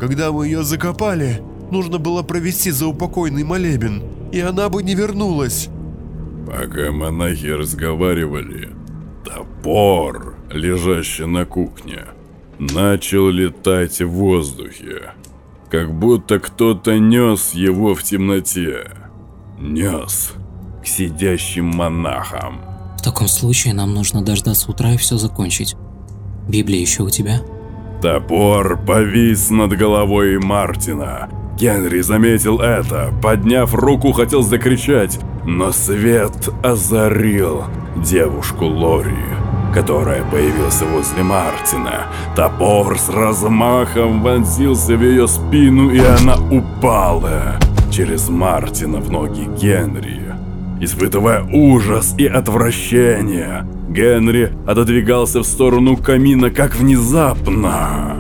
Когда 0.01 0.33
мы 0.33 0.47
ее 0.47 0.63
закопали, 0.63 1.43
нужно 1.71 1.99
было 1.99 2.23
провести 2.23 2.71
заупокойный 2.71 3.45
молебен, 3.45 4.03
и 4.33 4.41
она 4.41 4.71
бы 4.71 4.83
не 4.83 4.95
вернулась. 4.95 5.69
Пока 6.47 6.91
монахи 6.91 7.47
разговаривали, 7.47 8.71
топор, 9.25 10.37
лежащий 10.51 11.27
на 11.27 11.45
кухне, 11.45 12.07
начал 12.59 13.29
летать 13.29 14.01
в 14.01 14.09
воздухе. 14.09 15.13
Как 15.69 15.93
будто 15.93 16.41
кто-то 16.41 16.99
нес 16.99 17.53
его 17.53 17.95
в 17.95 18.03
темноте. 18.03 18.91
Нес 19.61 20.33
к 20.83 20.87
сидящим 20.87 21.67
монахам. 21.67 22.63
В 22.99 23.03
таком 23.03 23.29
случае 23.29 23.75
нам 23.75 23.93
нужно 23.93 24.23
дождаться 24.25 24.71
утра 24.71 24.95
и 24.95 24.97
все 24.97 25.19
закончить. 25.19 25.77
Библия 26.49 26.81
еще 26.81 27.03
у 27.03 27.11
тебя? 27.11 27.43
Топор 28.01 28.79
повис 28.87 29.51
над 29.51 29.77
головой 29.77 30.39
Мартина. 30.39 31.29
Генри 31.59 32.01
заметил 32.01 32.59
это, 32.61 33.13
подняв 33.23 33.75
руку, 33.75 34.13
хотел 34.13 34.43
закричать, 34.43 35.21
но 35.45 35.71
свет 35.71 36.49
озарил 36.63 37.65
девушку 37.97 38.65
Лори. 38.65 39.15
которая 39.75 40.25
появился 40.25 40.85
возле 40.85 41.23
Мартина. 41.23 42.09
Топор 42.35 42.99
с 42.99 43.09
размахом 43.09 44.23
вонзился 44.23 44.97
в 44.97 45.03
ее 45.03 45.29
спину, 45.29 45.91
и 45.91 46.01
она 46.01 46.37
упала 46.51 47.57
через 47.91 48.29
Мартина 48.29 48.99
в 48.99 49.11
ноги 49.11 49.49
Генри. 49.61 50.20
Испытывая 50.81 51.43
ужас 51.43 52.15
и 52.17 52.27
отвращение, 52.27 53.67
Генри 53.91 54.51
отодвигался 54.67 55.41
в 55.41 55.45
сторону 55.45 55.99
камина, 55.99 56.51
как 56.51 56.75
внезапно. 56.75 58.17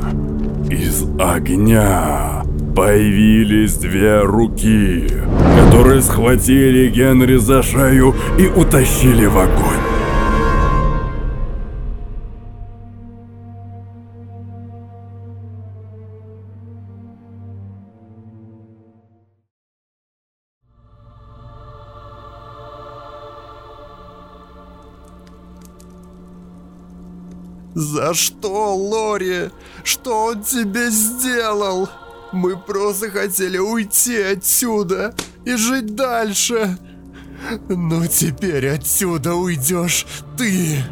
Из 0.68 1.06
огня 1.18 2.42
появились 2.76 3.76
две 3.76 4.20
руки, 4.20 5.06
которые 5.56 6.02
схватили 6.02 6.90
Генри 6.90 7.36
за 7.36 7.62
шею 7.62 8.14
и 8.38 8.46
утащили 8.46 9.24
в 9.24 9.38
огонь. 9.38 9.89
За 27.80 28.12
что, 28.12 28.76
Лори? 28.76 29.48
Что 29.84 30.26
он 30.26 30.42
тебе 30.42 30.90
сделал? 30.90 31.88
Мы 32.30 32.58
просто 32.58 33.10
хотели 33.10 33.56
уйти 33.56 34.20
отсюда 34.20 35.14
и 35.46 35.56
жить 35.56 35.94
дальше. 35.94 36.76
Но 37.70 38.06
теперь 38.06 38.68
отсюда 38.68 39.34
уйдешь 39.34 40.04
ты. 40.36 40.84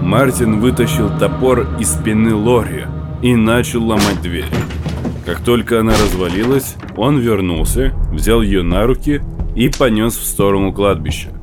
Мартин 0.00 0.60
вытащил 0.60 1.10
топор 1.18 1.66
из 1.80 1.90
спины 1.90 2.32
Лори 2.32 2.86
и 3.22 3.34
начал 3.34 3.84
ломать 3.84 4.22
дверь. 4.22 4.54
Как 5.26 5.40
только 5.40 5.80
она 5.80 5.94
развалилась, 5.94 6.76
он 6.96 7.18
вернулся, 7.18 7.92
взял 8.12 8.40
ее 8.40 8.62
на 8.62 8.86
руки 8.86 9.20
и 9.56 9.68
понес 9.68 10.16
в 10.16 10.24
сторону 10.24 10.72
кладбища. 10.72 11.41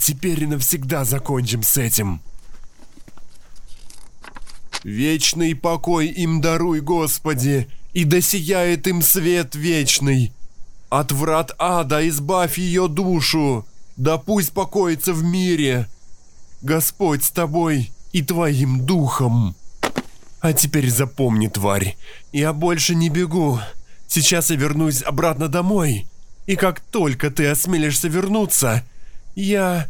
Теперь 0.00 0.46
навсегда 0.46 1.04
закончим 1.04 1.62
с 1.62 1.76
этим. 1.76 2.22
Вечный 4.82 5.54
покой 5.54 6.06
им 6.06 6.40
даруй, 6.40 6.80
Господи, 6.80 7.68
и 7.92 8.04
досияет 8.04 8.86
им 8.86 9.02
свет 9.02 9.54
вечный. 9.54 10.32
От 10.88 11.12
врат 11.12 11.54
ада 11.58 12.08
избавь 12.08 12.58
ее 12.58 12.88
душу, 12.88 13.66
да 13.96 14.16
пусть 14.16 14.52
покоится 14.52 15.12
в 15.12 15.22
мире. 15.22 15.86
Господь 16.62 17.22
с 17.22 17.30
тобой 17.30 17.92
и 18.12 18.22
твоим 18.22 18.86
духом. 18.86 19.54
А 20.40 20.54
теперь 20.54 20.90
запомни, 20.90 21.48
тварь, 21.48 21.98
я 22.32 22.54
больше 22.54 22.94
не 22.94 23.10
бегу. 23.10 23.60
Сейчас 24.08 24.48
я 24.48 24.56
вернусь 24.56 25.02
обратно 25.02 25.48
домой. 25.48 26.06
И 26.46 26.56
как 26.56 26.80
только 26.80 27.30
ты 27.30 27.46
осмелишься 27.48 28.08
вернуться, 28.08 28.82
я 29.40 29.88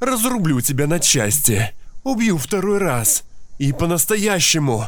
разрублю 0.00 0.60
тебя 0.60 0.86
на 0.86 1.00
части, 1.00 1.72
убью 2.02 2.38
второй 2.38 2.78
раз. 2.78 3.24
И 3.58 3.72
по-настоящему 3.72 4.86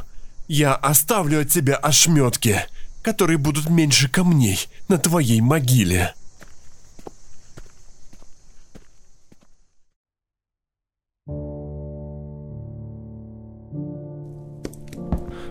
я 0.49 0.75
оставлю 0.75 1.43
от 1.43 1.49
тебя 1.49 1.77
ошметки, 1.77 2.61
которые 3.03 3.39
будут 3.39 3.69
меньше 3.69 4.09
камней 4.09 4.69
на 4.89 4.99
твоей 4.99 5.41
могиле. 5.41 6.15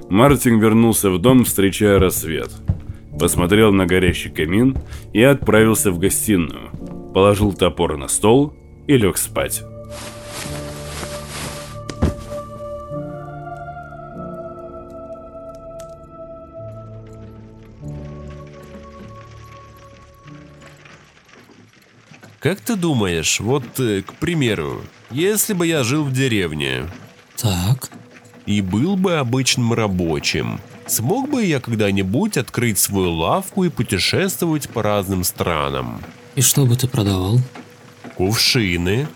Мартин 0.10 0.60
вернулся 0.60 1.12
в 1.12 1.20
дом, 1.20 1.46
встречая 1.46 2.00
рассвет. 2.00 2.52
Посмотрел 3.20 3.72
на 3.72 3.86
горящий 3.86 4.30
камин 4.30 4.78
и 5.14 5.22
отправился 5.22 5.92
в 5.92 6.00
гостиную. 6.00 6.99
Положил 7.14 7.54
топор 7.54 7.98
на 7.98 8.08
стол 8.08 8.54
и 8.88 8.98
лег 8.98 9.18
спать. 9.18 9.64
Как 22.40 22.62
ты 22.62 22.76
думаешь, 22.76 23.42
вот, 23.42 23.80
э, 23.80 24.02
к 24.02 24.14
примеру, 24.14 24.82
если 25.12 25.54
бы 25.54 25.68
я 25.68 25.84
жил 25.84 26.06
в 26.06 26.14
деревне 26.14 26.86
Так, 27.36 27.92
и 28.46 28.62
был 28.62 28.96
бы 28.96 29.18
обычным 29.18 29.74
рабочим, 29.74 30.62
смог 30.88 31.30
бы 31.30 31.44
я 31.44 31.60
когда-нибудь 31.60 32.38
открыть 32.38 32.80
свою 32.80 33.12
лавку 33.12 33.66
и 33.66 33.70
путешествовать 33.70 34.70
по 34.70 34.82
разным 34.82 35.26
странам? 35.26 36.02
И 36.40 36.42
что 36.42 36.66
бы 36.66 36.78
ты 36.78 36.88
продавал? 36.88 37.38
Кувшины, 38.16 39.10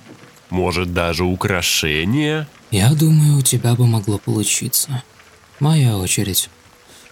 может 0.50 0.94
даже 0.94 1.24
украшения? 1.24 2.50
Я 2.70 2.94
думаю, 2.94 3.38
у 3.38 3.42
тебя 3.42 3.76
бы 3.76 3.88
могло 3.88 4.18
получиться. 4.18 5.04
Моя 5.62 5.98
очередь. 5.98 6.50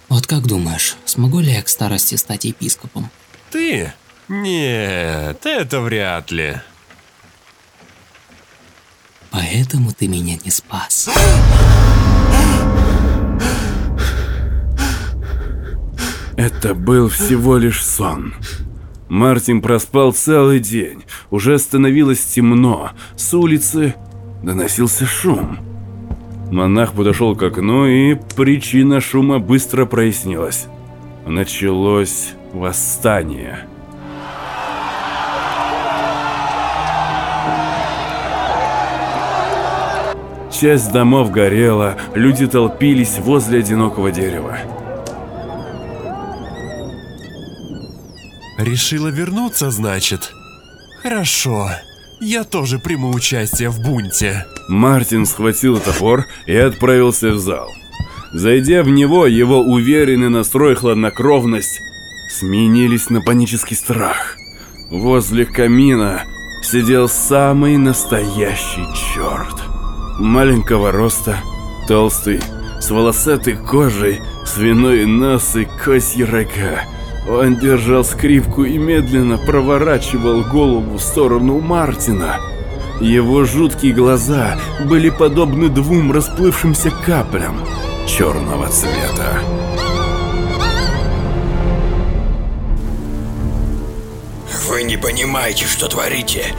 Вот 0.09 0.27
как 0.27 0.45
думаешь, 0.47 0.97
смогу 1.05 1.39
ли 1.39 1.53
я 1.53 1.61
к 1.63 1.69
старости 1.69 2.15
стать 2.15 2.43
епископом? 2.43 3.09
Ты? 3.51 3.93
Нет, 4.27 5.45
это 5.45 5.79
вряд 5.79 6.29
ли. 6.29 6.59
Поэтому 9.29 9.93
ты 9.93 10.09
меня 10.09 10.37
не 10.43 10.51
спас. 10.51 11.09
Это 16.35 16.73
был 16.73 17.07
всего 17.07 17.55
лишь 17.57 17.85
сон. 17.85 18.35
Мартин 19.11 19.61
проспал 19.61 20.13
целый 20.13 20.61
день. 20.61 21.03
Уже 21.31 21.59
становилось 21.59 22.23
темно. 22.23 22.91
С 23.17 23.33
улицы 23.33 23.93
доносился 24.41 25.05
шум. 25.05 25.57
Монах 26.49 26.93
подошел 26.93 27.35
к 27.35 27.43
окну, 27.43 27.87
и 27.87 28.15
причина 28.37 29.01
шума 29.01 29.39
быстро 29.39 29.85
прояснилась. 29.85 30.67
Началось 31.27 32.29
восстание. 32.53 33.67
Часть 40.57 40.93
домов 40.93 41.31
горела, 41.31 41.97
люди 42.15 42.47
толпились 42.47 43.19
возле 43.19 43.59
одинокого 43.59 44.09
дерева. 44.09 44.57
Решила 48.63 49.07
вернуться, 49.07 49.71
значит? 49.71 50.33
Хорошо. 51.01 51.71
Я 52.19 52.43
тоже 52.43 52.77
приму 52.77 53.09
участие 53.09 53.69
в 53.69 53.81
бунте. 53.81 54.45
Мартин 54.67 55.25
схватил 55.25 55.79
топор 55.79 56.27
и 56.45 56.55
отправился 56.55 57.31
в 57.31 57.39
зал. 57.39 57.71
Зайдя 58.33 58.83
в 58.83 58.89
него, 58.89 59.25
его 59.25 59.61
уверенный 59.61 60.29
настрой 60.29 60.75
хладнокровность 60.75 61.81
сменились 62.29 63.09
на 63.09 63.21
панический 63.21 63.75
страх. 63.75 64.37
Возле 64.91 65.45
камина 65.45 66.21
сидел 66.61 67.09
самый 67.09 67.77
настоящий 67.77 68.85
черт. 68.93 69.55
Маленького 70.19 70.91
роста, 70.91 71.37
толстый, 71.87 72.39
с 72.79 72.91
волосатой 72.91 73.55
кожей, 73.55 74.21
свиной 74.45 75.07
нос 75.07 75.55
и 75.55 75.65
козьи 75.65 76.23
рога. 76.23 76.83
Он 77.31 77.55
держал 77.55 78.03
скрипку 78.03 78.65
и 78.65 78.77
медленно 78.77 79.37
проворачивал 79.37 80.43
голову 80.43 80.97
в 80.97 81.01
сторону 81.01 81.61
Мартина. 81.61 82.41
Его 82.99 83.45
жуткие 83.45 83.93
глаза 83.93 84.59
были 84.83 85.09
подобны 85.09 85.69
двум 85.69 86.11
расплывшимся 86.11 86.91
каплям 87.05 87.65
черного 88.05 88.67
цвета. 88.67 89.39
Вы 94.67 94.83
не 94.83 94.97
понимаете, 94.97 95.65
что 95.67 95.87
творите. 95.87 96.53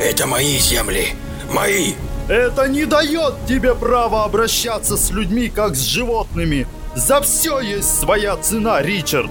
Это 0.00 0.26
мои 0.26 0.58
земли. 0.58 1.10
Мои. 1.52 1.92
Это 2.28 2.68
не 2.68 2.84
дает 2.84 3.34
тебе 3.46 3.76
права 3.76 4.24
обращаться 4.24 4.96
с 4.96 5.12
людьми, 5.12 5.48
как 5.48 5.76
с 5.76 5.82
животными. 5.82 6.66
За 6.96 7.20
все 7.20 7.60
есть 7.60 8.00
своя 8.00 8.36
цена, 8.36 8.82
Ричард. 8.82 9.30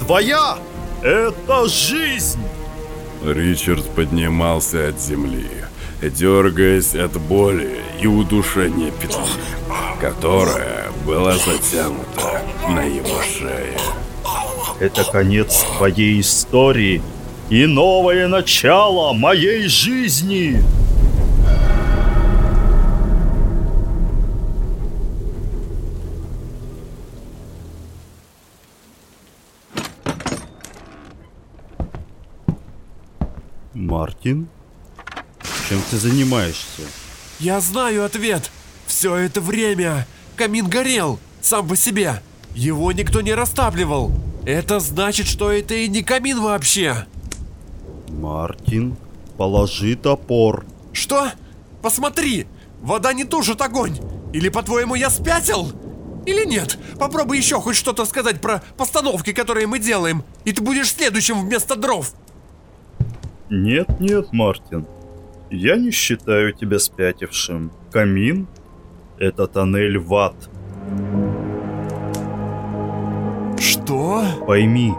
Твоя– 0.00 0.58
это 1.02 1.68
жизнь. 1.68 2.40
Ричард 3.24 3.88
поднимался 3.90 4.88
от 4.88 5.00
земли. 5.00 5.48
дергаясь 6.02 6.94
от 6.94 7.20
боли 7.20 7.76
и 8.00 8.06
удушения 8.06 8.90
петли, 8.90 9.20
которая 10.00 10.90
была 11.06 11.34
затянута 11.34 12.42
на 12.68 12.82
его 12.82 13.20
шее. 13.22 13.78
Это 14.80 15.04
конец 15.04 15.66
твоей 15.76 16.20
истории 16.20 17.02
и 17.50 17.66
новое 17.66 18.28
начало 18.28 19.12
моей 19.12 19.68
жизни. 19.68 20.62
Мартин? 34.00 34.48
Чем 35.68 35.78
ты 35.90 35.98
занимаешься? 35.98 36.84
Я 37.38 37.60
знаю 37.60 38.06
ответ. 38.06 38.50
Все 38.86 39.14
это 39.14 39.42
время 39.42 40.06
камин 40.36 40.68
горел 40.68 41.18
сам 41.42 41.68
по 41.68 41.76
себе. 41.76 42.22
Его 42.54 42.92
никто 42.92 43.20
не 43.20 43.34
растапливал. 43.34 44.10
Это 44.46 44.80
значит, 44.80 45.26
что 45.26 45.52
это 45.52 45.74
и 45.74 45.86
не 45.86 46.02
камин 46.02 46.40
вообще. 46.40 47.04
Мартин, 48.08 48.96
положи 49.36 49.96
топор. 49.96 50.64
Что? 50.94 51.32
Посмотри, 51.82 52.46
вода 52.80 53.12
не 53.12 53.24
тушит 53.24 53.60
огонь. 53.60 53.98
Или, 54.32 54.48
по-твоему, 54.48 54.94
я 54.94 55.10
спятил? 55.10 55.72
Или 56.24 56.46
нет? 56.46 56.78
Попробуй 56.98 57.36
еще 57.36 57.60
хоть 57.60 57.76
что-то 57.76 58.06
сказать 58.06 58.40
про 58.40 58.62
постановки, 58.78 59.34
которые 59.34 59.66
мы 59.66 59.78
делаем, 59.78 60.24
и 60.46 60.52
ты 60.52 60.62
будешь 60.62 60.90
следующим 60.90 61.42
вместо 61.42 61.76
дров. 61.76 62.14
Нет, 63.50 63.98
нет, 63.98 64.32
Мартин. 64.32 64.86
Я 65.50 65.76
не 65.76 65.90
считаю 65.90 66.52
тебя 66.52 66.78
спятившим. 66.78 67.72
Камин— 67.90 68.46
это 69.18 69.48
тоннель 69.48 69.98
в 69.98 70.14
ад. 70.14 70.36
Что? 73.58 74.22
Пойми, 74.46 74.94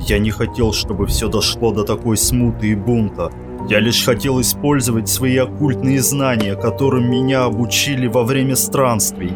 я 0.00 0.18
не 0.18 0.32
хотел, 0.32 0.72
чтобы 0.72 1.06
все 1.06 1.28
дошло 1.28 1.72
до 1.72 1.84
такой 1.84 2.16
смуты 2.16 2.68
и 2.68 2.74
бунта. 2.74 3.30
Я 3.68 3.78
лишь 3.78 4.04
хотел 4.04 4.40
использовать 4.40 5.08
свои 5.08 5.36
оккультные 5.36 6.02
знания, 6.02 6.56
которым 6.56 7.08
меня 7.08 7.44
обучили 7.44 8.08
во 8.08 8.24
время 8.24 8.56
странствий. 8.56 9.32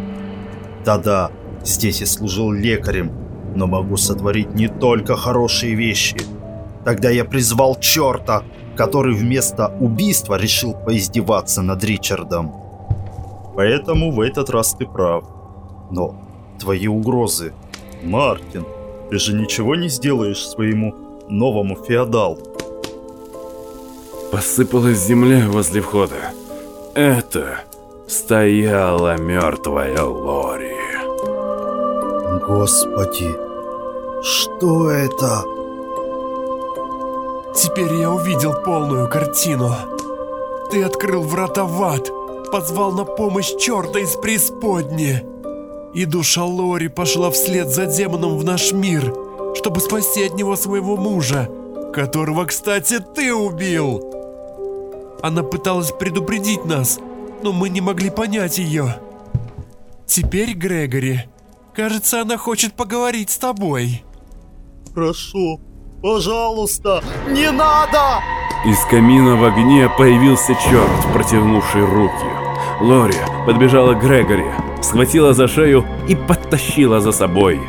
Да-да, 0.84 1.30
здесь 1.62 2.00
я 2.00 2.06
служил 2.06 2.50
лекарем, 2.50 3.12
но 3.54 3.68
могу 3.68 3.96
сотворить 3.96 4.54
не 4.54 4.66
только 4.66 5.14
хорошие 5.14 5.76
вещи. 5.76 6.16
Тогда 6.86 7.10
я 7.10 7.24
призвал 7.24 7.74
черта, 7.80 8.44
который 8.76 9.12
вместо 9.12 9.76
убийства 9.80 10.36
решил 10.36 10.72
поиздеваться 10.72 11.60
над 11.60 11.82
Ричардом. 11.82 12.54
Поэтому 13.56 14.12
в 14.12 14.20
этот 14.20 14.50
раз 14.50 14.72
ты 14.74 14.86
прав. 14.86 15.24
Но 15.90 16.14
твои 16.60 16.86
угрозы... 16.86 17.52
Мартин, 18.04 18.64
ты 19.10 19.18
же 19.18 19.34
ничего 19.34 19.74
не 19.74 19.88
сделаешь 19.88 20.46
своему 20.46 20.94
новому 21.28 21.74
феодалу. 21.74 22.38
Посыпалась 24.30 24.98
земля 24.98 25.48
возле 25.48 25.80
входа. 25.80 26.30
Это 26.94 27.62
стояла 28.06 29.16
мертвая 29.16 30.04
Лори. 30.04 30.76
Господи, 32.46 33.34
что 34.22 34.88
это? 34.88 35.55
Теперь 37.56 37.94
я 37.94 38.10
увидел 38.10 38.52
полную 38.52 39.08
картину. 39.08 39.74
Ты 40.70 40.82
открыл 40.82 41.22
врата 41.22 41.64
в 41.64 41.82
ад, 41.82 42.10
позвал 42.52 42.92
на 42.92 43.04
помощь 43.04 43.54
черта 43.58 43.98
из 43.98 44.14
преисподни. 44.16 45.22
И 45.94 46.04
душа 46.04 46.44
Лори 46.44 46.88
пошла 46.88 47.30
вслед 47.30 47.68
за 47.68 47.86
демоном 47.86 48.36
в 48.36 48.44
наш 48.44 48.72
мир, 48.72 49.14
чтобы 49.54 49.80
спасти 49.80 50.24
от 50.24 50.34
него 50.34 50.54
своего 50.54 50.98
мужа, 50.98 51.48
которого, 51.94 52.44
кстати, 52.44 52.98
ты 52.98 53.32
убил. 53.32 54.04
Она 55.22 55.42
пыталась 55.42 55.92
предупредить 55.92 56.66
нас, 56.66 57.00
но 57.42 57.52
мы 57.52 57.70
не 57.70 57.80
могли 57.80 58.10
понять 58.10 58.58
ее. 58.58 58.98
Теперь, 60.06 60.52
Грегори, 60.52 61.22
кажется, 61.74 62.20
она 62.20 62.36
хочет 62.36 62.74
поговорить 62.74 63.30
с 63.30 63.38
тобой. 63.38 64.04
Прошу, 64.94 65.60
пожалуйста, 66.02 67.02
не 67.28 67.50
надо! 67.50 68.22
Из 68.64 68.78
камина 68.86 69.36
в 69.36 69.44
огне 69.44 69.88
появился 69.96 70.54
черт, 70.54 71.12
протянувший 71.12 71.84
руки. 71.84 72.26
Лори 72.80 73.14
подбежала 73.46 73.94
к 73.94 74.00
Грегори, 74.00 74.46
схватила 74.82 75.32
за 75.32 75.46
шею 75.48 75.84
и 76.08 76.16
подтащила 76.16 77.00
за 77.00 77.12
собой. 77.12 77.60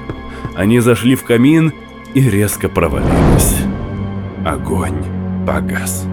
Они 0.55 0.79
зашли 0.79 1.15
в 1.15 1.23
камин 1.23 1.71
и 2.13 2.21
резко 2.21 2.67
провалились. 2.67 3.57
Огонь 4.45 5.03
погас. 5.45 6.07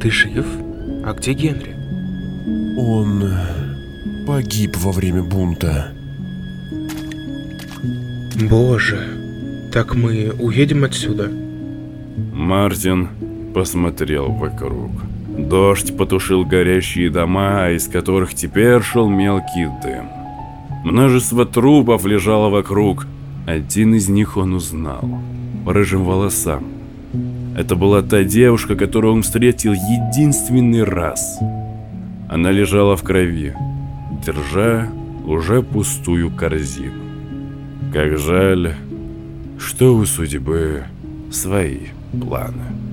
Ты 0.00 0.10
жив? 0.10 0.46
А 1.04 1.12
где 1.12 1.32
Генри? 1.32 1.74
Он 2.76 3.24
погиб 4.26 4.76
во 4.76 4.92
время 4.92 5.22
бунта. 5.22 5.92
Боже, 8.48 8.98
так 9.72 9.94
мы 9.94 10.32
уедем 10.38 10.84
отсюда? 10.84 11.30
Мартин 12.32 13.08
посмотрел 13.54 14.30
вокруг. 14.30 14.90
Дождь 15.36 15.96
потушил 15.96 16.44
горящие 16.44 17.10
дома, 17.10 17.70
из 17.70 17.88
которых 17.88 18.34
теперь 18.34 18.82
шел 18.82 19.08
мелкий 19.08 19.68
дым. 19.82 20.08
Множество 20.84 21.44
трупов 21.46 22.06
лежало 22.06 22.48
вокруг. 22.48 23.06
Один 23.46 23.94
из 23.94 24.08
них 24.08 24.36
он 24.36 24.54
узнал. 24.54 25.08
По 25.64 25.72
рыжим 25.72 26.04
волосам. 26.04 26.77
Это 27.56 27.74
была 27.76 28.02
та 28.02 28.22
девушка, 28.24 28.76
которую 28.76 29.14
он 29.14 29.22
встретил 29.22 29.72
единственный 29.72 30.84
раз. 30.84 31.38
Она 32.28 32.50
лежала 32.50 32.96
в 32.96 33.02
крови, 33.02 33.54
держа 34.24 34.88
уже 35.26 35.62
пустую 35.62 36.30
корзину. 36.30 37.02
Как 37.92 38.18
жаль, 38.18 38.74
что 39.58 39.94
у 39.94 40.04
судьбы 40.04 40.84
свои 41.30 41.88
планы. 42.12 42.87